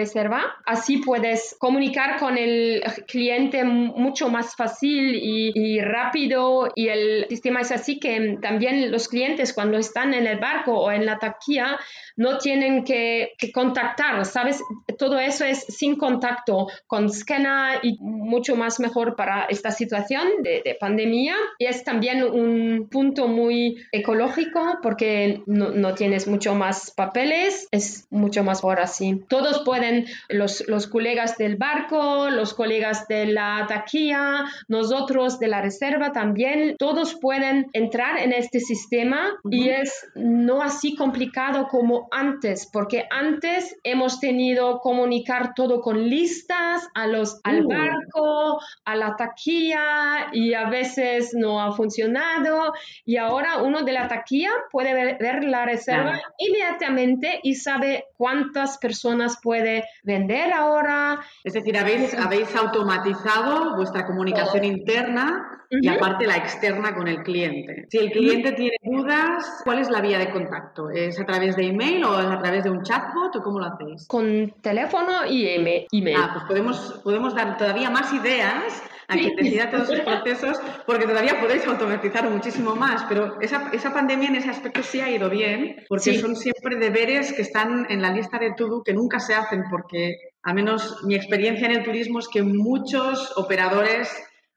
Así 0.65 0.98
puedes 0.98 1.55
comunicar 1.60 2.19
con 2.19 2.38
el 2.38 2.81
cliente 3.07 3.63
mucho 3.63 4.29
más 4.29 4.55
fácil 4.55 5.15
y, 5.15 5.79
rápido 5.81 6.72
y 6.75 6.88
el 6.88 7.27
sistema 7.27 7.62
es 7.62 7.72
así 7.72 8.00
que 8.00 8.38
también 8.41 8.91
los 8.91 9.07
clientes 9.07 9.53
cuando 9.53 9.77
están 9.77 10.13
en 10.13 10.25
el 10.25 10.39
barco 10.39 10.79
o 10.79 10.91
en 10.91 11.05
la 11.05 11.19
taquilla 11.19 11.79
no 12.17 12.38
tienen 12.38 12.84
que, 12.84 13.34
contactar, 13.53 14.25
¿sabes? 14.25 14.62
Todo 14.98 15.19
eso 15.19 15.45
es 15.45 15.65
sin 15.67 15.98
contacto 15.98 16.67
con 16.88 17.10
Scana 17.10 17.79
y 17.84 17.98
mucho 18.00 18.55
más 18.55 18.79
mejor 18.79 19.15
para 19.15 19.45
esta 19.45 19.72
situación 19.72 20.27
de, 20.41 20.62
de 20.63 20.75
pandemia. 20.75 21.36
Y 21.60 21.65
es 21.65 21.84
también 21.84 22.24
un 22.24 22.88
punto 22.89 23.27
muy 23.27 23.77
ecológico 23.91 24.79
porque 24.81 25.41
no, 25.45 25.69
no, 25.69 25.93
tienes 25.93 26.27
mucho 26.27 26.55
más 26.55 26.91
papeles, 26.91 27.67
es 27.72 28.07
mucho 28.10 28.43
más 28.43 28.62
por 28.62 28.79
así. 28.79 29.24
Todos 29.27 29.63
pueden, 29.63 30.04
los, 30.29 30.67
los 30.67 30.88
colegas 30.88 31.38
del 31.38 31.55
barco, 31.55 32.29
los 32.29 32.53
colegas 32.53 33.07
de 33.07 33.27
la 33.27 33.65
taquilla, 33.67 34.45
nosotros 34.67 35.39
de 35.39 35.47
la 35.47 35.62
reserva 35.62 36.12
también, 36.12 36.75
todos 36.77 37.15
pueden 37.15 37.67
entrar 37.74 38.17
en 38.19 38.33
este 38.33 38.59
sistema 38.59 39.33
y 39.50 39.69
es 39.69 40.07
no 40.15 40.62
así 40.62 40.95
complicado 40.95 41.67
como 41.67 42.07
antes, 42.12 42.69
porque 42.71 43.05
antes 43.09 43.77
hemos 43.83 44.19
tenido 44.19 44.79
comunicar 44.79 45.53
todo 45.53 45.81
con 45.81 46.09
listas 46.09 46.88
a 46.93 47.07
los, 47.07 47.39
al 47.43 47.65
uh. 47.65 47.69
barco, 47.69 48.59
a 48.83 48.95
la 48.95 49.15
taquilla 49.15 50.27
y 50.31 50.53
a 50.53 50.69
veces 50.69 51.33
no 51.33 51.62
ha 51.62 51.71
funcionado 51.74 52.74
y 53.05 53.17
ahora 53.17 53.62
uno 53.62 53.83
de 53.83 53.91
la 53.91 54.07
taquilla 54.07 54.51
puede 54.71 54.93
ver, 54.93 55.43
la 55.43 55.65
reserva 55.65 56.19
inmediatamente 56.38 57.39
y 57.43 57.55
sabe 57.55 58.05
cuántas 58.17 58.77
personas 58.77 59.39
puede 59.41 59.85
vender 60.03 60.53
ahora. 60.53 61.19
Es 61.43 61.53
decir, 61.53 61.77
habéis, 61.77 62.13
habéis 62.13 62.55
automatizado 62.55 63.75
vuestra 63.75 64.05
comunicación 64.05 64.63
interna 64.63 65.55
y 65.69 65.87
aparte 65.87 66.27
la 66.27 66.37
externa 66.37 66.93
con 66.93 67.07
el 67.07 67.23
cliente. 67.23 67.85
Si 67.89 67.97
el 67.97 68.11
cliente 68.11 68.51
tiene 68.53 68.77
dudas, 68.83 69.61
¿cuál 69.63 69.79
es 69.79 69.89
la 69.89 70.01
vía 70.01 70.19
de 70.19 70.29
contacto? 70.31 70.89
¿Es 70.89 71.19
a 71.19 71.25
través 71.25 71.55
de 71.55 71.67
email 71.67 72.03
o 72.03 72.19
es 72.19 72.27
a 72.27 72.39
través 72.39 72.63
de 72.63 72.69
un 72.69 72.83
chatbot 72.83 73.35
o 73.35 73.41
cómo 73.41 73.59
lo 73.59 73.65
hacéis? 73.65 74.07
Con 74.07 74.53
teléfono 74.61 75.25
y 75.27 75.47
email. 75.47 75.87
Ah, 76.17 76.29
pues 76.33 76.45
podemos, 76.45 77.01
podemos 77.03 77.35
dar 77.35 77.57
todavía 77.57 77.89
más 77.89 78.13
ideas 78.13 78.83
a 79.07 79.15
que 79.15 79.35
decida 79.35 79.69
todos 79.69 79.88
sus 79.88 80.00
procesos, 80.01 80.59
porque 80.85 81.05
todavía 81.05 81.39
podéis 81.39 81.65
automatizar 81.67 82.29
muchísimo 82.29 82.75
más, 82.75 83.05
pero 83.07 83.39
esa, 83.41 83.69
esa 83.71 83.93
pandemia 83.93 84.29
en 84.29 84.35
ese 84.35 84.50
aspecto 84.50 84.81
sí 84.83 85.00
ha 85.01 85.09
ido 85.09 85.29
bien, 85.29 85.83
porque 85.88 86.17
son 86.19 86.35
siempre 86.35 86.75
deberes 86.77 87.33
que 87.33 87.41
están 87.41 87.85
en 87.89 88.01
la 88.01 88.12
lista 88.12 88.39
de 88.39 88.53
todo 88.55 88.83
que 88.83 88.93
nunca 88.93 89.19
se 89.19 89.33
hacen, 89.33 89.63
porque 89.69 90.15
al 90.43 90.55
menos 90.55 91.03
mi 91.03 91.15
experiencia 91.15 91.67
en 91.67 91.75
el 91.75 91.83
turismo 91.83 92.19
es 92.19 92.27
que 92.27 92.43
muchos 92.43 93.33
operadores 93.38 94.09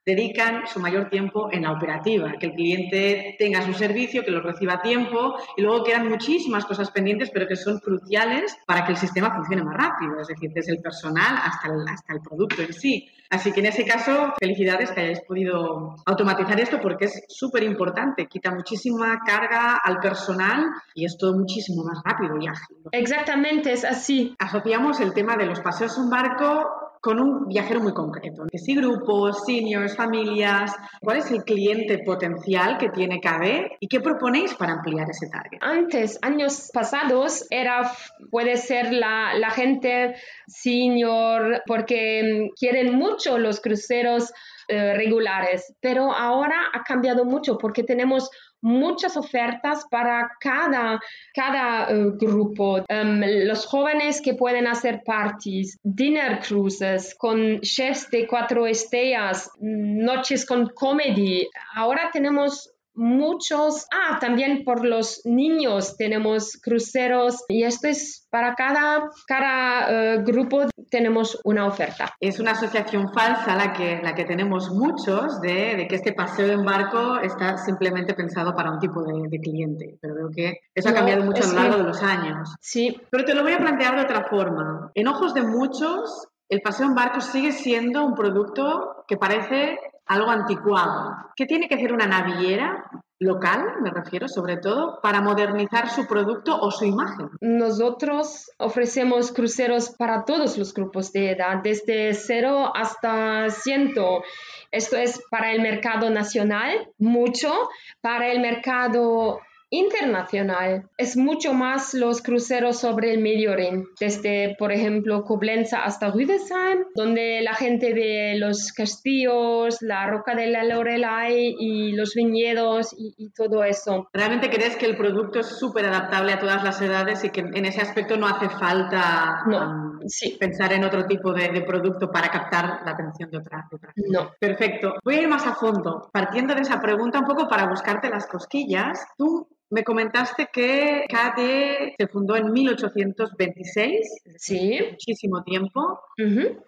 dedican 0.08 0.66
su 0.66 0.80
mayor 0.80 1.10
tiempo 1.10 1.50
en 1.52 1.64
la 1.64 1.72
operativa, 1.72 2.32
que 2.40 2.46
el 2.46 2.52
cliente 2.52 3.36
tenga 3.38 3.60
su 3.60 3.74
servicio, 3.74 4.24
que 4.24 4.30
lo 4.30 4.40
reciba 4.40 4.74
a 4.74 4.80
tiempo 4.80 5.34
y 5.54 5.60
luego 5.60 5.84
quedan 5.84 6.08
muchísimas 6.08 6.64
cosas 6.64 6.90
pendientes, 6.90 7.30
pero 7.30 7.46
que 7.46 7.56
son 7.56 7.78
cruciales 7.78 8.56
para 8.66 8.86
que 8.86 8.92
el 8.92 8.96
sistema 8.98 9.34
funcione 9.34 9.62
más 9.64 9.76
rápido, 9.76 10.18
es 10.18 10.28
decir, 10.28 10.50
desde 10.54 10.72
el 10.72 10.80
personal 10.80 11.36
hasta 11.44 11.68
el, 11.68 11.86
hasta 11.86 12.14
el 12.14 12.20
producto 12.22 12.62
en 12.62 12.72
sí. 12.72 13.10
Así 13.28 13.52
que 13.52 13.60
en 13.60 13.66
ese 13.66 13.84
caso, 13.84 14.32
felicidades 14.40 14.90
que 14.90 15.00
hayáis 15.00 15.20
podido 15.20 15.96
automatizar 16.06 16.58
esto 16.58 16.80
porque 16.80 17.04
es 17.04 17.24
súper 17.28 17.62
importante, 17.62 18.26
quita 18.26 18.50
muchísima 18.50 19.20
carga 19.26 19.78
al 19.84 19.98
personal 19.98 20.70
y 20.94 21.04
es 21.04 21.18
todo 21.18 21.36
muchísimo 21.36 21.84
más 21.84 22.00
rápido 22.02 22.38
y 22.40 22.48
ágil. 22.48 22.78
Exactamente, 22.92 23.72
es 23.72 23.84
así. 23.84 24.34
Asociamos 24.38 25.00
el 25.00 25.12
tema 25.12 25.36
de 25.36 25.44
los 25.44 25.60
paseos 25.60 25.98
en 25.98 26.08
barco 26.08 26.87
con 27.00 27.20
un 27.20 27.48
viajero 27.48 27.80
muy 27.80 27.92
concreto. 27.92 28.44
Que 28.50 28.58
si 28.58 28.74
grupos, 28.74 29.44
seniors, 29.44 29.96
familias, 29.96 30.74
¿cuál 31.00 31.18
es 31.18 31.30
el 31.30 31.44
cliente 31.44 31.98
potencial 31.98 32.78
que 32.78 32.90
tiene 32.90 33.20
KB 33.20 33.76
y 33.80 33.88
qué 33.88 34.00
proponéis 34.00 34.54
para 34.54 34.74
ampliar 34.74 35.08
ese 35.10 35.28
target? 35.28 35.58
Antes, 35.60 36.18
años 36.22 36.70
pasados, 36.72 37.46
era, 37.50 37.90
puede 38.30 38.56
ser 38.56 38.92
la, 38.92 39.34
la 39.34 39.50
gente 39.50 40.16
senior 40.46 41.62
porque 41.66 42.50
quieren 42.58 42.94
mucho 42.96 43.38
los 43.38 43.60
cruceros 43.60 44.32
eh, 44.68 44.94
regulares, 44.94 45.74
pero 45.80 46.12
ahora 46.12 46.66
ha 46.74 46.82
cambiado 46.82 47.24
mucho 47.24 47.56
porque 47.56 47.82
tenemos 47.82 48.30
muchas 48.60 49.16
ofertas 49.16 49.84
para 49.90 50.30
cada, 50.40 51.00
cada 51.34 51.88
uh, 51.90 52.16
grupo. 52.18 52.84
Um, 52.90 53.20
los 53.46 53.66
jóvenes 53.66 54.20
que 54.20 54.34
pueden 54.34 54.66
hacer 54.66 55.02
parties, 55.04 55.78
dinner 55.82 56.40
cruises 56.40 57.14
con 57.16 57.60
chefs 57.60 58.10
de 58.10 58.26
cuatro 58.26 58.66
estrellas, 58.66 59.50
noches 59.58 60.44
con 60.44 60.68
comedy. 60.74 61.48
Ahora 61.74 62.10
tenemos 62.12 62.70
muchos, 62.98 63.86
ah, 63.92 64.18
también 64.20 64.64
por 64.64 64.84
los 64.84 65.22
niños 65.24 65.96
tenemos 65.96 66.58
cruceros 66.62 67.44
y 67.48 67.62
esto 67.62 67.88
es 67.88 68.26
para 68.30 68.54
cada, 68.54 69.08
cada 69.26 70.14
eh, 70.14 70.22
grupo 70.22 70.66
tenemos 70.90 71.40
una 71.44 71.66
oferta. 71.66 72.12
Es 72.20 72.40
una 72.40 72.52
asociación 72.52 73.12
falsa 73.14 73.54
la 73.56 73.72
que, 73.72 74.00
la 74.02 74.14
que 74.14 74.24
tenemos 74.24 74.70
muchos 74.70 75.40
de, 75.40 75.76
de 75.76 75.88
que 75.88 75.94
este 75.94 76.12
paseo 76.12 76.52
en 76.52 76.64
barco 76.64 77.18
está 77.20 77.56
simplemente 77.56 78.14
pensado 78.14 78.54
para 78.54 78.72
un 78.72 78.78
tipo 78.78 79.02
de, 79.02 79.28
de 79.28 79.40
cliente, 79.40 79.98
pero 80.00 80.14
creo 80.14 80.30
que 80.34 80.60
eso 80.74 80.88
ha 80.88 80.94
cambiado 80.94 81.24
mucho 81.24 81.44
a 81.44 81.46
lo 81.46 81.52
largo 81.54 81.76
de 81.78 81.84
los 81.84 82.02
años. 82.02 82.54
Sí. 82.60 83.00
Pero 83.10 83.24
te 83.24 83.34
lo 83.34 83.42
voy 83.42 83.52
a 83.52 83.58
plantear 83.58 83.96
de 83.96 84.02
otra 84.02 84.24
forma. 84.24 84.90
En 84.94 85.08
ojos 85.08 85.34
de 85.34 85.42
muchos, 85.42 86.28
el 86.48 86.60
paseo 86.60 86.86
en 86.86 86.94
barco 86.94 87.20
sigue 87.20 87.52
siendo 87.52 88.04
un 88.04 88.14
producto 88.14 89.04
que 89.06 89.16
parece 89.16 89.78
algo 90.08 90.30
anticuado. 90.30 91.14
¿Qué 91.36 91.46
tiene 91.46 91.68
que 91.68 91.76
hacer 91.76 91.92
una 91.92 92.06
naviera 92.06 92.90
local, 93.20 93.64
me 93.82 93.90
refiero 93.90 94.28
sobre 94.28 94.58
todo, 94.58 95.00
para 95.02 95.20
modernizar 95.20 95.88
su 95.90 96.06
producto 96.06 96.58
o 96.58 96.70
su 96.70 96.84
imagen? 96.84 97.28
Nosotros 97.40 98.50
ofrecemos 98.58 99.32
cruceros 99.32 99.90
para 99.90 100.24
todos 100.24 100.56
los 100.56 100.72
grupos 100.72 101.12
de 101.12 101.32
edad, 101.32 101.60
desde 101.62 102.14
cero 102.14 102.72
hasta 102.74 103.50
ciento. 103.50 104.22
Esto 104.70 104.96
es 104.96 105.22
para 105.30 105.52
el 105.52 105.60
mercado 105.62 106.10
nacional, 106.10 106.90
mucho, 106.98 107.52
para 108.00 108.28
el 108.28 108.40
mercado 108.40 109.40
internacional. 109.70 110.88
Es 110.96 111.16
mucho 111.16 111.52
más 111.52 111.94
los 111.94 112.22
cruceros 112.22 112.80
sobre 112.80 113.12
el 113.12 113.20
Medio 113.20 113.54
Rin, 113.54 113.86
desde, 114.00 114.56
por 114.58 114.72
ejemplo, 114.72 115.24
Coblenza 115.24 115.84
hasta 115.84 116.10
Rüdesheim, 116.10 116.84
donde 116.94 117.40
la 117.42 117.54
gente 117.54 117.92
ve 117.92 118.34
los 118.38 118.72
castillos, 118.72 119.78
la 119.82 120.06
roca 120.06 120.34
de 120.34 120.46
la 120.46 120.64
Lorelai 120.64 121.54
y 121.58 121.92
los 121.92 122.14
viñedos 122.14 122.94
y, 122.96 123.28
todo 123.36 123.62
eso. 123.62 124.08
¿Realmente 124.12 124.50
crees 124.50 124.76
que 124.76 124.86
el 124.86 124.96
producto 124.96 125.40
es 125.40 125.46
súper 125.46 125.84
adaptable 125.84 126.32
a 126.32 126.38
todas 126.38 126.64
las 126.64 126.80
edades 126.80 127.22
y 127.24 127.30
que 127.30 127.40
en 127.40 127.64
ese 127.66 127.82
aspecto 127.82 128.16
no 128.16 128.26
hace 128.26 128.48
falta 128.48 129.42
um, 129.46 130.00
pensar 130.40 130.72
en 130.72 130.84
otro 130.84 131.04
tipo 131.06 131.32
de, 131.32 131.48
producto 131.68 132.10
para 132.10 132.28
captar 132.30 132.80
la 132.84 132.92
atención 132.92 133.30
de 133.30 133.38
otra, 133.38 133.68
de 133.70 133.78
No. 134.08 134.30
Perfecto. 134.40 134.94
Voy 135.04 135.16
a 135.16 135.22
ir 135.22 135.28
más 135.28 135.46
a 135.46 135.54
fondo. 135.54 136.08
Partiendo 136.12 136.54
de 136.54 136.62
esa 136.62 136.80
pregunta 136.80 137.18
un 137.18 137.26
poco 137.26 137.48
para 137.48 137.68
buscarte 137.68 138.08
las 138.08 138.26
cosquillas, 138.26 139.06
¿tú 139.16 139.46
me 139.70 139.84
comentaste 139.84 140.48
que 140.52 141.04
KD 141.08 141.94
se 141.98 142.08
fundó 142.08 142.36
en 142.36 142.52
1826, 142.52 144.22
sí. 144.36 144.78
muchísimo 144.90 145.42
tiempo. 145.42 146.00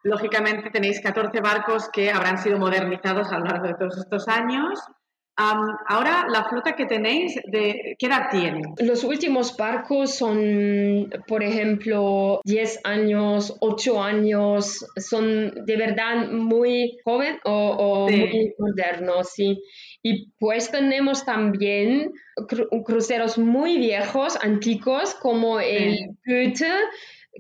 Lógicamente 0.03 0.71
tenéis 0.71 1.01
14 1.01 1.41
barcos 1.41 1.89
que 1.91 2.11
habrán 2.11 2.39
sido 2.39 2.59
modernizados 2.59 3.33
a 3.33 3.39
lo 3.39 3.47
largo 3.47 3.69
de 3.69 3.75
todos 3.75 3.99
estos 3.99 4.29
años. 4.29 4.79
Ahora, 5.37 6.27
la 6.29 6.45
flota 6.45 6.77
que 6.77 6.87
tenéis, 6.87 7.41
de, 7.47 7.97
¿qué 7.99 8.07
edad 8.07 8.29
tiene? 8.31 8.63
Los 8.79 9.05
últimos 9.05 9.57
barcos 9.57 10.15
son, 10.15 11.11
por 11.27 11.43
ejemplo, 11.43 12.41
10 12.45 12.81
años, 12.85 13.57
8 13.61 14.03
años, 14.03 14.85
son 14.97 15.65
de 15.65 15.77
verdad 15.77 16.31
muy 16.31 16.99
jóvenes 17.05 17.41
o, 17.45 18.09
muy 18.09 18.53
modernos, 18.59 19.31
sí. 19.33 19.63
Y 20.03 20.31
pues 20.39 20.71
tenemos 20.71 21.25
también 21.25 22.13
cruceros 22.85 23.39
muy 23.39 23.79
viejos, 23.79 24.39
antiguos, 24.43 25.15
como 25.15 25.61
el 25.61 26.17
Goethe, 26.27 26.73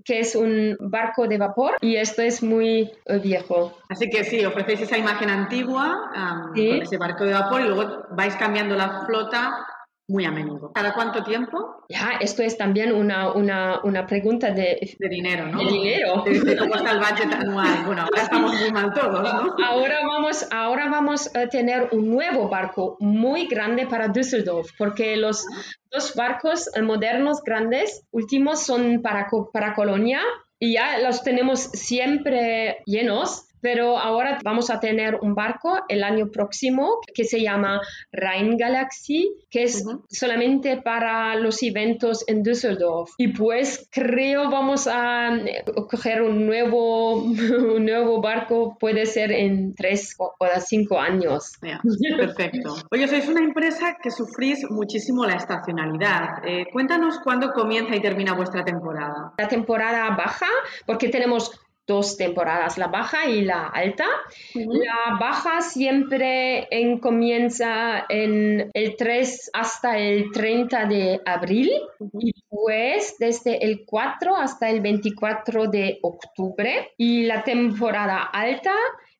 que 0.04 0.20
es 0.20 0.34
un 0.34 0.76
barco 0.80 1.26
de 1.26 1.38
vapor 1.38 1.76
y 1.80 1.96
esto 1.96 2.22
es 2.22 2.42
muy 2.42 2.90
eh, 3.06 3.18
viejo. 3.18 3.76
Así 3.88 4.08
que 4.08 4.24
sí, 4.24 4.44
ofrecéis 4.44 4.82
esa 4.82 4.98
imagen 4.98 5.30
antigua 5.30 6.10
con 6.54 6.58
ese 6.58 6.96
barco 6.96 7.24
de 7.24 7.32
vapor 7.32 7.60
y 7.62 7.64
luego 7.64 8.06
vais 8.12 8.34
cambiando 8.36 8.76
la 8.76 9.04
flota 9.06 9.66
muy 10.10 10.24
a 10.24 10.30
menudo. 10.30 10.72
¿Cada 10.72 10.92
cuánto 10.92 11.22
tiempo? 11.22 11.84
Ya, 11.88 12.18
esto 12.20 12.42
es 12.42 12.58
también 12.58 12.92
una, 12.92 13.32
una, 13.32 13.80
una 13.84 14.06
pregunta 14.06 14.50
de, 14.50 14.96
de 14.98 15.08
dinero, 15.08 15.46
¿no? 15.46 15.58
De 15.58 15.66
dinero. 15.66 16.24
De, 16.24 16.56
cómo 16.56 16.74
está 16.74 16.90
el 16.90 16.98
budget 16.98 17.32
anual. 17.32 17.84
Bueno, 17.86 18.02
ahora 18.02 18.22
estamos 18.22 18.52
muy 18.60 18.72
mal 18.72 18.92
todos, 18.92 19.22
¿no? 19.22 19.54
Ahora 19.64 20.00
vamos, 20.04 20.46
ahora 20.50 20.90
vamos 20.90 21.34
a 21.34 21.46
tener 21.46 21.88
un 21.92 22.10
nuevo 22.10 22.48
barco 22.48 22.96
muy 22.98 23.46
grande 23.46 23.86
para 23.86 24.08
Düsseldorf, 24.08 24.70
porque 24.76 25.16
los 25.16 25.46
dos 25.90 26.14
barcos 26.14 26.68
modernos 26.82 27.42
grandes 27.42 28.04
últimos 28.10 28.60
son 28.64 29.02
para, 29.02 29.28
para 29.52 29.74
Colonia 29.74 30.20
y 30.58 30.74
ya 30.74 30.98
los 30.98 31.22
tenemos 31.22 31.60
siempre 31.60 32.82
llenos 32.84 33.46
pero 33.60 33.98
ahora 33.98 34.38
vamos 34.44 34.70
a 34.70 34.80
tener 34.80 35.16
un 35.22 35.34
barco 35.34 35.78
el 35.88 36.02
año 36.02 36.30
próximo 36.30 37.00
que 37.14 37.24
se 37.24 37.40
llama 37.40 37.80
Rhein 38.12 38.56
Galaxy, 38.56 39.34
que 39.50 39.64
es 39.64 39.84
solamente 40.08 40.80
para 40.82 41.34
los 41.36 41.62
eventos 41.62 42.24
en 42.26 42.42
Düsseldorf. 42.42 43.10
Y 43.18 43.28
pues 43.28 43.88
creo 43.90 44.50
vamos 44.50 44.86
a 44.86 45.36
eh, 45.36 45.64
coger 45.88 46.22
un 46.22 46.46
nuevo, 46.46 47.14
un 47.76 47.84
nuevo 47.84 48.20
barco, 48.20 48.76
puede 48.78 49.06
ser 49.06 49.32
en 49.32 49.74
tres 49.74 50.14
o 50.18 50.34
cinco 50.60 50.98
años. 50.98 51.52
perfecto. 51.60 52.76
Oye, 52.90 53.08
sois 53.08 53.28
una 53.28 53.40
empresa 53.40 53.96
que 54.02 54.10
sufrís 54.10 54.64
muchísimo 54.70 55.24
la 55.24 55.34
estacionalidad. 55.34 56.44
Eh, 56.44 56.66
cuéntanos 56.72 57.18
cuándo 57.20 57.52
comienza 57.52 57.94
y 57.94 58.00
termina 58.00 58.34
vuestra 58.34 58.64
temporada. 58.64 59.32
La 59.38 59.48
temporada 59.48 60.10
baja, 60.16 60.46
porque 60.86 61.08
tenemos 61.08 61.50
dos 61.90 62.16
temporadas, 62.16 62.78
la 62.78 62.86
baja 62.86 63.28
y 63.28 63.42
la 63.42 63.66
alta. 63.66 64.06
La 64.54 65.18
baja 65.18 65.60
siempre 65.60 66.68
comienza 67.00 68.06
en 68.08 68.70
el 68.72 68.96
3 68.96 69.50
hasta 69.52 69.98
el 69.98 70.30
30 70.30 70.86
de 70.86 71.20
abril 71.26 71.72
y 72.20 72.32
pues 72.48 73.16
desde 73.18 73.64
el 73.64 73.84
4 73.84 74.36
hasta 74.36 74.70
el 74.70 74.80
24 74.80 75.66
de 75.66 75.98
octubre. 76.02 76.92
Y 76.96 77.24
la 77.24 77.42
temporada 77.42 78.22
alta 78.22 78.74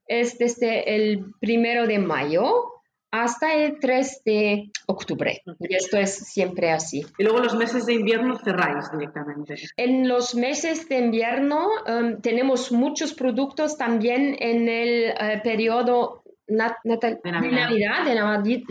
es 0.07 0.37
desde 0.37 0.95
el 0.95 1.25
1 1.41 1.87
de 1.87 1.99
mayo 1.99 2.80
hasta 3.11 3.53
el 3.53 3.79
3 3.79 4.21
de 4.25 4.71
octubre. 4.87 5.41
Y 5.59 5.75
esto 5.75 5.97
es 5.97 6.15
siempre 6.15 6.71
así. 6.71 7.05
Y 7.17 7.23
luego 7.23 7.39
los 7.39 7.55
meses 7.55 7.85
de 7.85 7.93
invierno 7.93 8.39
cerráis 8.39 8.89
directamente. 8.91 9.55
En 9.77 10.07
los 10.07 10.33
meses 10.33 10.87
de 10.87 10.99
invierno 10.99 11.67
um, 11.87 12.21
tenemos 12.21 12.71
muchos 12.71 13.13
productos 13.13 13.77
también 13.77 14.37
en 14.39 14.69
el 14.69 15.13
eh, 15.19 15.41
periodo 15.43 16.23
de, 16.47 17.31
Navidad. 17.31 18.05
de 18.05 18.15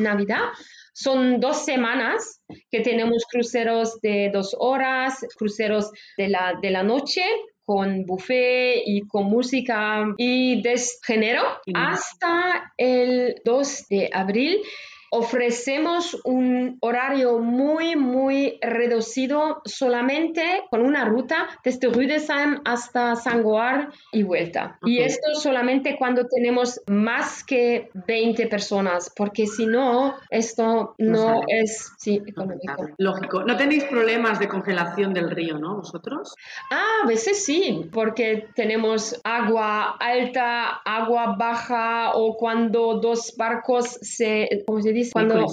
Navidad. 0.02 0.40
Son 0.92 1.40
dos 1.40 1.64
semanas 1.64 2.42
que 2.70 2.80
tenemos 2.80 3.24
cruceros 3.30 4.00
de 4.00 4.30
dos 4.32 4.56
horas, 4.58 5.24
cruceros 5.36 5.90
de 6.16 6.28
la, 6.28 6.58
de 6.60 6.70
la 6.70 6.82
noche 6.82 7.22
con 7.70 8.04
buffet 8.04 8.82
y 8.84 9.06
con 9.06 9.26
música. 9.26 10.04
Y 10.16 10.60
desde 10.60 11.14
enero 11.14 11.42
hasta 11.72 12.72
el 12.76 13.40
2 13.44 13.88
de 13.88 14.10
abril 14.12 14.58
ofrecemos 15.10 16.16
un 16.24 16.78
horario 16.80 17.40
muy, 17.40 17.96
muy 17.96 18.58
reducido 18.62 19.60
solamente 19.64 20.62
con 20.70 20.82
una 20.82 21.04
ruta 21.04 21.48
desde 21.64 21.88
Rüdesheim 21.88 22.60
hasta 22.64 23.16
Sangoar 23.16 23.90
y 24.12 24.22
vuelta. 24.22 24.78
Y 24.84 24.98
esto 24.98 25.34
solamente 25.34 25.96
cuando 25.98 26.26
tenemos 26.26 26.80
más 26.86 27.42
que 27.42 27.90
20 28.06 28.46
personas, 28.46 29.12
porque 29.14 29.46
si 29.46 29.66
no, 29.66 30.14
esto 30.30 30.94
no, 30.98 31.42
es 31.48 31.92
sí, 31.98 32.22
económico. 32.24 32.88
Lógico. 32.98 33.42
¿No 33.42 33.56
tenéis 33.56 33.84
problemas 33.84 34.38
de 34.38 34.46
congelación 34.46 35.12
del 35.12 35.30
río, 35.30 35.58
no, 35.58 35.76
vosotros? 35.76 36.36
Ah, 36.70 37.00
a 37.02 37.06
veces 37.06 37.44
sí, 37.44 37.88
porque 37.92 38.48
tenemos 38.54 39.20
agua 39.24 39.96
alta, 39.98 40.80
agua 40.84 41.34
baja 41.36 42.12
o 42.14 42.36
cuando 42.36 43.00
dos 43.00 43.34
barcos 43.36 43.98
se, 44.02 44.62
¿cómo 44.66 44.80
se 44.80 44.92
dice? 44.92 44.99
Cuando 45.12 45.46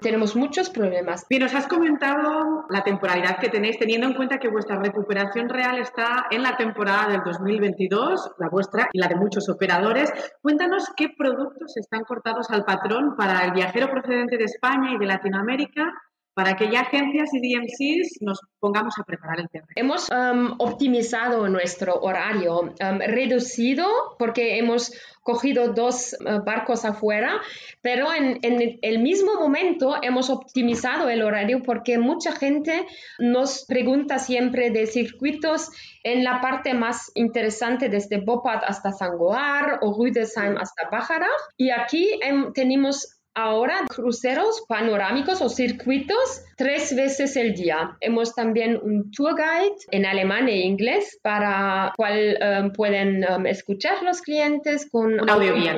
tenemos 0.00 0.36
muchos 0.36 0.70
problemas. 0.70 1.26
Y 1.28 1.38
nos 1.38 1.54
has 1.54 1.66
comentado 1.66 2.64
la 2.68 2.82
temporalidad 2.84 3.38
que 3.38 3.48
tenéis, 3.48 3.78
teniendo 3.78 4.06
en 4.06 4.14
cuenta 4.14 4.38
que 4.38 4.48
vuestra 4.48 4.78
recuperación 4.78 5.48
real 5.48 5.78
está 5.78 6.26
en 6.30 6.42
la 6.42 6.56
temporada 6.56 7.08
del 7.08 7.22
2022, 7.24 8.32
la 8.38 8.48
vuestra 8.48 8.88
y 8.92 8.98
la 8.98 9.08
de 9.08 9.16
muchos 9.16 9.48
operadores. 9.48 10.12
Cuéntanos 10.42 10.90
qué 10.96 11.08
productos 11.16 11.76
están 11.76 12.04
cortados 12.04 12.50
al 12.50 12.64
patrón 12.64 13.16
para 13.16 13.44
el 13.44 13.52
viajero 13.52 13.90
procedente 13.90 14.36
de 14.36 14.44
España 14.44 14.92
y 14.92 14.98
de 14.98 15.06
Latinoamérica 15.06 15.92
para 16.36 16.54
que 16.54 16.70
ya 16.70 16.80
agencias 16.80 17.30
y 17.32 17.40
DMCs 17.40 18.18
nos 18.20 18.38
pongamos 18.60 18.98
a 18.98 19.04
preparar 19.04 19.40
el 19.40 19.48
terreno. 19.48 19.72
Hemos 19.74 20.10
um, 20.10 20.54
optimizado 20.58 21.48
nuestro 21.48 21.94
horario, 21.94 22.60
um, 22.60 22.98
reducido 22.98 23.86
porque 24.18 24.58
hemos 24.58 24.92
cogido 25.22 25.72
dos 25.72 26.14
uh, 26.20 26.44
barcos 26.44 26.84
afuera, 26.84 27.40
pero 27.80 28.12
en, 28.12 28.38
en, 28.42 28.78
el 28.82 28.98
mismo 28.98 29.40
momento 29.40 29.96
hemos 30.02 30.28
optimizado 30.28 31.08
el 31.08 31.22
horario 31.22 31.62
porque 31.62 31.98
mucha 31.98 32.32
gente 32.32 32.86
nos 33.18 33.64
pregunta 33.64 34.18
siempre 34.18 34.68
de 34.68 34.86
circuitos 34.86 35.70
en 36.04 36.22
la 36.22 36.42
parte 36.42 36.74
más 36.74 37.10
interesante 37.14 37.88
desde 37.88 38.18
Bopat 38.18 38.62
hasta 38.66 38.92
Sangoar 38.92 39.78
o 39.80 39.94
Rüdesheim 39.94 40.58
hasta 40.58 40.90
Bajara 40.90 41.28
y 41.56 41.70
aquí 41.70 42.20
tenemos 42.52 43.15
ahora 43.36 43.84
cruceros 43.88 44.64
panorámicos 44.66 45.40
o 45.42 45.48
circuitos 45.48 46.42
tres 46.56 46.96
veces 46.96 47.36
el 47.36 47.54
día. 47.54 47.96
Hemos 48.00 48.34
también 48.34 48.80
un 48.82 49.10
tour 49.10 49.34
guide 49.36 49.76
en 49.90 50.06
alemán 50.06 50.48
e 50.48 50.60
inglés 50.62 51.18
para 51.22 51.92
cual 51.96 52.38
um, 52.40 52.72
pueden 52.72 53.24
um, 53.30 53.46
escuchar 53.46 54.02
los 54.02 54.22
clientes 54.22 54.88
con 54.90 55.28
audio 55.28 55.54
guía, 55.54 55.76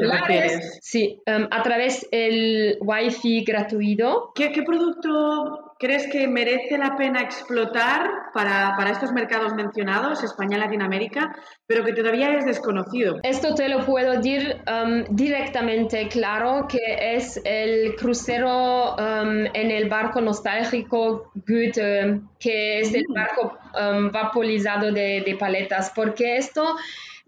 Sí, 0.80 1.20
um, 1.26 1.48
a 1.50 1.62
través 1.62 2.08
del 2.10 2.78
wifi 2.80 3.44
gratuito. 3.44 4.32
¿Qué, 4.34 4.52
¿Qué 4.52 4.62
producto 4.62 5.67
crees 5.78 6.08
que 6.08 6.26
merece 6.26 6.76
la 6.76 6.96
pena 6.96 7.22
explotar 7.22 8.08
para, 8.34 8.90
estos 8.90 9.12
mercados 9.12 9.54
mencionados, 9.54 10.22
España 10.24 10.56
y 10.56 10.60
Latinoamérica, 10.60 11.36
pero 11.66 11.84
que 11.84 11.92
todavía 11.92 12.36
es 12.36 12.44
desconocido? 12.44 13.20
Esto 13.22 13.54
te 13.54 13.68
lo 13.68 13.84
puedo 13.84 14.12
decir 14.12 14.56
um, 14.66 15.04
directamente, 15.14 16.08
claro, 16.08 16.66
que 16.68 17.14
es 17.14 17.40
el 17.44 17.94
crucero 17.96 18.96
um, 18.96 19.46
en 19.54 19.70
el 19.70 19.88
barco 19.88 20.20
nostálgico 20.20 21.30
Goethe, 21.46 22.20
que 22.40 22.80
es 22.80 22.92
el 22.94 23.04
mm. 23.08 23.14
barco 23.14 23.58
um, 23.80 24.10
vaporizado 24.10 24.90
de, 24.92 25.22
de 25.24 25.36
paletas, 25.36 25.92
porque 25.94 26.36
esto 26.36 26.76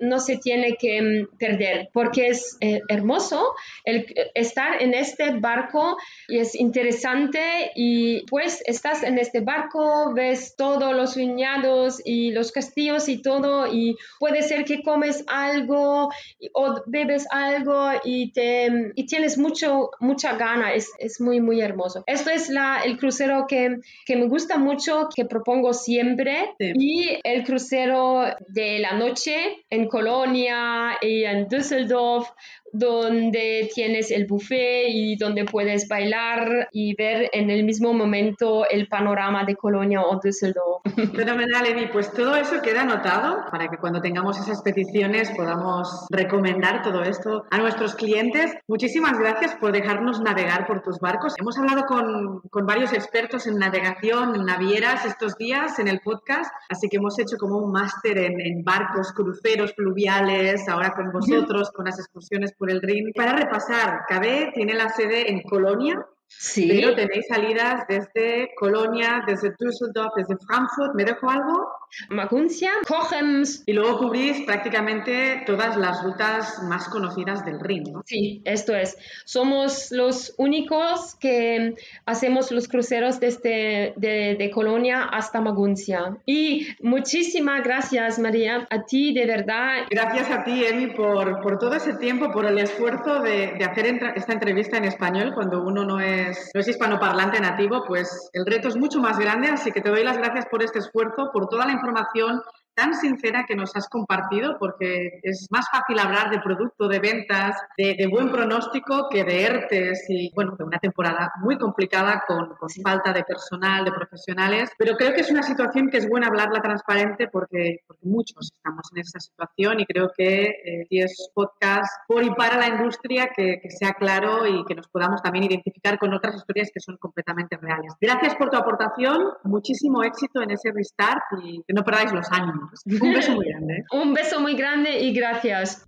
no 0.00 0.18
se 0.18 0.38
tiene 0.38 0.76
que 0.76 1.00
mm, 1.00 1.36
perder 1.38 1.90
porque 1.92 2.28
es 2.28 2.56
eh, 2.60 2.80
hermoso 2.88 3.54
el, 3.84 4.06
estar 4.34 4.82
en 4.82 4.94
este 4.94 5.32
barco 5.38 5.96
y 6.28 6.38
es 6.38 6.54
interesante 6.54 7.70
y 7.74 8.24
pues 8.26 8.62
estás 8.66 9.02
en 9.02 9.18
este 9.18 9.40
barco, 9.40 10.12
ves 10.14 10.54
todos 10.56 10.94
los 10.94 11.16
viñados 11.16 12.00
y 12.04 12.32
los 12.32 12.52
castillos 12.52 13.08
y 13.08 13.22
todo 13.22 13.72
y 13.72 13.96
puede 14.18 14.42
ser 14.42 14.64
que 14.64 14.82
comes 14.82 15.24
algo 15.26 16.10
o 16.52 16.82
bebes 16.86 17.26
algo 17.30 17.90
y, 18.04 18.32
te, 18.32 18.92
y 18.94 19.06
tienes 19.06 19.38
mucho, 19.38 19.90
mucha 20.00 20.36
gana, 20.36 20.72
es, 20.74 20.90
es 20.98 21.20
muy, 21.20 21.40
muy 21.40 21.60
hermoso. 21.60 22.04
Esto 22.06 22.30
es 22.30 22.48
la, 22.48 22.82
el 22.84 22.98
crucero 22.98 23.46
que, 23.48 23.78
que 24.06 24.16
me 24.16 24.26
gusta 24.26 24.58
mucho, 24.58 25.08
que 25.14 25.24
propongo 25.24 25.72
siempre. 25.72 26.54
Y 26.58 27.18
el 27.24 27.44
crucero 27.44 28.24
de 28.48 28.78
la 28.78 28.92
noche 28.92 29.64
en 29.70 29.88
Colonia 29.90 30.96
y 31.02 31.24
en 31.24 31.48
Düsseldorf 31.48 32.30
donde 32.72 33.70
tienes 33.74 34.10
el 34.10 34.26
buffet 34.26 34.86
y 34.88 35.16
donde 35.16 35.44
puedes 35.44 35.88
bailar 35.88 36.68
y 36.72 36.94
ver 36.94 37.30
en 37.32 37.50
el 37.50 37.64
mismo 37.64 37.92
momento 37.92 38.68
el 38.68 38.88
panorama 38.88 39.44
de 39.44 39.56
Colonia 39.56 40.02
o 40.02 40.20
Düsseldorf. 40.22 40.82
Fenomenal, 41.14 41.66
Emi. 41.66 41.86
Pues 41.92 42.12
todo 42.12 42.36
eso 42.36 42.62
queda 42.62 42.82
anotado 42.82 43.44
para 43.50 43.68
que 43.68 43.76
cuando 43.78 44.00
tengamos 44.00 44.38
esas 44.38 44.62
peticiones 44.62 45.30
podamos 45.36 46.06
recomendar 46.10 46.82
todo 46.82 47.02
esto 47.02 47.44
a 47.50 47.58
nuestros 47.58 47.94
clientes. 47.94 48.52
Muchísimas 48.68 49.18
gracias 49.18 49.54
por 49.56 49.72
dejarnos 49.72 50.20
navegar 50.20 50.66
por 50.66 50.82
tus 50.82 50.98
barcos. 50.98 51.34
Hemos 51.38 51.58
hablado 51.58 51.86
con, 51.86 52.40
con 52.50 52.66
varios 52.66 52.92
expertos 52.92 53.46
en 53.46 53.56
navegación, 53.56 54.34
en 54.34 54.44
navieras 54.44 55.04
estos 55.04 55.36
días 55.36 55.78
en 55.78 55.88
el 55.88 56.00
podcast, 56.00 56.50
así 56.68 56.88
que 56.88 56.98
hemos 56.98 57.18
hecho 57.18 57.36
como 57.36 57.58
un 57.58 57.72
máster 57.72 58.18
en, 58.18 58.40
en 58.40 58.64
barcos, 58.64 59.12
cruceros 59.12 59.74
fluviales, 59.74 60.68
ahora 60.68 60.92
con 60.94 61.10
vosotros, 61.12 61.70
con 61.70 61.86
las 61.86 61.98
excursiones 61.98 62.52
por 62.60 62.70
el 62.70 62.80
Rin. 62.80 63.10
Para 63.14 63.32
repasar, 63.32 64.02
KB 64.08 64.52
tiene 64.52 64.74
la 64.74 64.90
sede 64.90 65.30
en 65.30 65.42
Colonia, 65.42 66.06
Sí. 66.32 66.68
Pero 66.68 66.94
tenéis 66.94 67.26
salidas 67.26 67.82
desde 67.88 68.50
Colonia, 68.56 69.24
desde 69.26 69.52
Düsseldorf, 69.58 70.14
desde 70.14 70.36
Frankfurt. 70.46 70.94
¿Me 70.94 71.04
dejo 71.04 71.28
algo? 71.28 71.68
Maguncia, 72.08 72.70
Cochems. 72.86 73.62
Y 73.66 73.72
luego 73.72 73.98
cubrís 73.98 74.42
prácticamente 74.42 75.42
todas 75.46 75.76
las 75.76 76.02
rutas 76.02 76.62
más 76.62 76.88
conocidas 76.88 77.44
del 77.44 77.60
Rin, 77.60 77.84
¿no? 77.92 78.02
Sí, 78.06 78.42
esto 78.44 78.74
es. 78.74 78.96
Somos 79.24 79.90
los 79.90 80.34
únicos 80.38 81.14
que 81.16 81.74
hacemos 82.06 82.50
los 82.50 82.68
cruceros 82.68 83.20
desde 83.20 83.94
de, 83.96 84.50
Colonia 84.52 85.04
hasta 85.04 85.40
Maguncia. 85.40 86.16
Y 86.26 86.66
muchísimas 86.80 87.62
gracias, 87.62 88.18
María, 88.18 88.66
a 88.68 88.82
ti 88.82 89.12
de 89.14 89.26
verdad. 89.26 89.86
Gracias 89.88 90.30
a 90.30 90.44
ti, 90.44 90.64
Emi, 90.64 90.88
por, 90.88 91.40
por 91.40 91.58
todo 91.58 91.74
ese 91.74 91.94
tiempo, 91.94 92.32
por 92.32 92.46
el 92.46 92.58
esfuerzo 92.58 93.20
de, 93.20 93.52
de 93.58 93.64
hacer 93.64 94.00
esta 94.16 94.32
entrevista 94.32 94.76
en 94.76 94.84
español 94.84 95.32
cuando 95.34 95.62
uno 95.62 95.84
no 95.84 96.00
es 96.00 96.50
no 96.54 96.60
es 96.60 96.68
hispanoparlante 96.68 97.40
nativo, 97.40 97.84
pues 97.86 98.30
el 98.32 98.46
reto 98.46 98.68
es 98.68 98.76
mucho 98.76 99.00
más 99.00 99.18
grande, 99.18 99.48
así 99.48 99.70
que 99.70 99.80
te 99.80 99.90
doy 99.90 100.04
las 100.04 100.18
gracias 100.18 100.46
por 100.46 100.62
este 100.62 100.78
esfuerzo, 100.78 101.30
por 101.32 101.48
toda 101.48 101.66
la 101.66 101.72
información 101.80 102.42
tan 102.80 102.94
sincera 102.94 103.44
que 103.46 103.54
nos 103.54 103.76
has 103.76 103.88
compartido, 103.88 104.56
porque 104.58 105.20
es 105.22 105.46
más 105.50 105.66
fácil 105.70 105.98
hablar 105.98 106.30
de 106.30 106.40
producto, 106.40 106.88
de 106.88 106.98
ventas, 106.98 107.54
de, 107.76 108.08
buen 108.10 108.32
pronóstico 108.32 109.08
que 109.10 109.22
de 109.22 109.42
ERTES 109.44 110.06
y, 110.08 110.32
bueno, 110.34 110.56
de 110.56 110.64
una 110.64 110.78
temporada 110.78 111.30
muy 111.42 111.58
complicada 111.58 112.24
con, 112.26 112.56
falta 112.82 113.12
de 113.12 113.22
personal, 113.24 113.84
de 113.84 113.92
profesionales. 113.92 114.70
Pero 114.78 114.96
creo 114.96 115.12
que 115.12 115.20
es 115.20 115.30
una 115.30 115.42
situación 115.42 115.90
que 115.90 115.98
es 115.98 116.08
buena 116.08 116.28
hablarla 116.28 116.62
transparente 116.62 117.28
porque, 117.28 117.80
porque 117.86 118.06
muchos 118.06 118.50
estamos 118.50 118.88
en 118.94 119.00
esa 119.00 119.20
situación 119.20 119.80
y 119.80 119.84
creo 119.84 120.10
que 120.16 120.44
eh, 120.44 120.86
es 120.90 121.30
podcast 121.34 121.90
por 122.08 122.24
y 122.24 122.30
para 122.30 122.56
la 122.56 122.68
industria 122.68 123.28
que, 123.36 123.60
que 123.62 123.70
sea 123.70 123.92
claro 123.92 124.46
y 124.46 124.64
que 124.64 124.74
nos 124.74 124.88
podamos 124.88 125.22
también 125.22 125.44
identificar 125.44 125.98
con 125.98 126.14
otras 126.14 126.34
historias 126.34 126.70
que 126.72 126.80
son 126.80 126.96
completamente 126.96 127.58
reales. 127.58 127.92
Gracias 128.00 128.34
por 128.36 128.48
tu 128.48 128.56
aportación, 128.56 129.34
muchísimo 129.44 130.02
éxito 130.02 130.40
en 130.40 130.52
ese 130.52 130.72
restart 130.72 131.22
y 131.42 131.62
que 131.66 131.74
no 131.74 131.84
perdáis 131.84 132.12
los 132.12 132.26
ánimos. 132.32 132.69
Un 133.00 133.12
beso 133.12 133.32
muy 133.34 133.46
grande. 133.46 133.84
Un 133.92 134.14
beso 134.14 134.40
muy 134.40 134.54
grande 134.54 135.00
y 135.00 135.12
gracias. 135.12 135.84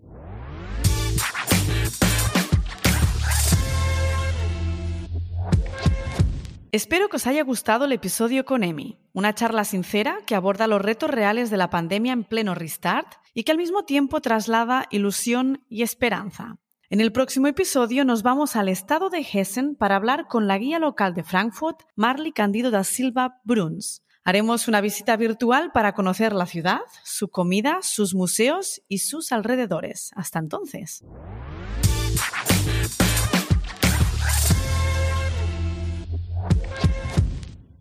Espero 6.72 7.10
que 7.10 7.16
os 7.16 7.26
haya 7.26 7.42
gustado 7.42 7.84
el 7.84 7.92
episodio 7.92 8.46
con 8.46 8.64
Emi, 8.64 8.98
una 9.12 9.34
charla 9.34 9.64
sincera 9.64 10.20
que 10.26 10.34
aborda 10.34 10.66
los 10.66 10.80
retos 10.80 11.10
reales 11.10 11.50
de 11.50 11.58
la 11.58 11.68
pandemia 11.68 12.14
en 12.14 12.24
pleno 12.24 12.54
restart 12.54 13.12
y 13.34 13.42
que 13.42 13.52
al 13.52 13.58
mismo 13.58 13.84
tiempo 13.84 14.22
traslada 14.22 14.86
ilusión 14.90 15.66
y 15.68 15.82
esperanza. 15.82 16.56
En 16.88 17.02
el 17.02 17.12
próximo 17.12 17.46
episodio 17.46 18.06
nos 18.06 18.22
vamos 18.22 18.56
al 18.56 18.70
estado 18.70 19.10
de 19.10 19.20
Hessen 19.20 19.76
para 19.76 19.96
hablar 19.96 20.28
con 20.28 20.46
la 20.46 20.56
guía 20.56 20.78
local 20.78 21.12
de 21.12 21.24
Frankfurt, 21.24 21.80
Marley 21.94 22.32
Candido 22.32 22.70
da 22.70 22.84
Silva 22.84 23.40
Bruns, 23.44 24.02
Haremos 24.24 24.68
una 24.68 24.80
visita 24.80 25.16
virtual 25.16 25.72
para 25.72 25.94
conocer 25.94 26.32
la 26.32 26.46
ciudad, 26.46 26.80
su 27.02 27.28
comida, 27.28 27.78
sus 27.82 28.14
museos 28.14 28.80
y 28.86 28.98
sus 28.98 29.32
alrededores. 29.32 30.12
Hasta 30.14 30.38
entonces. 30.38 31.04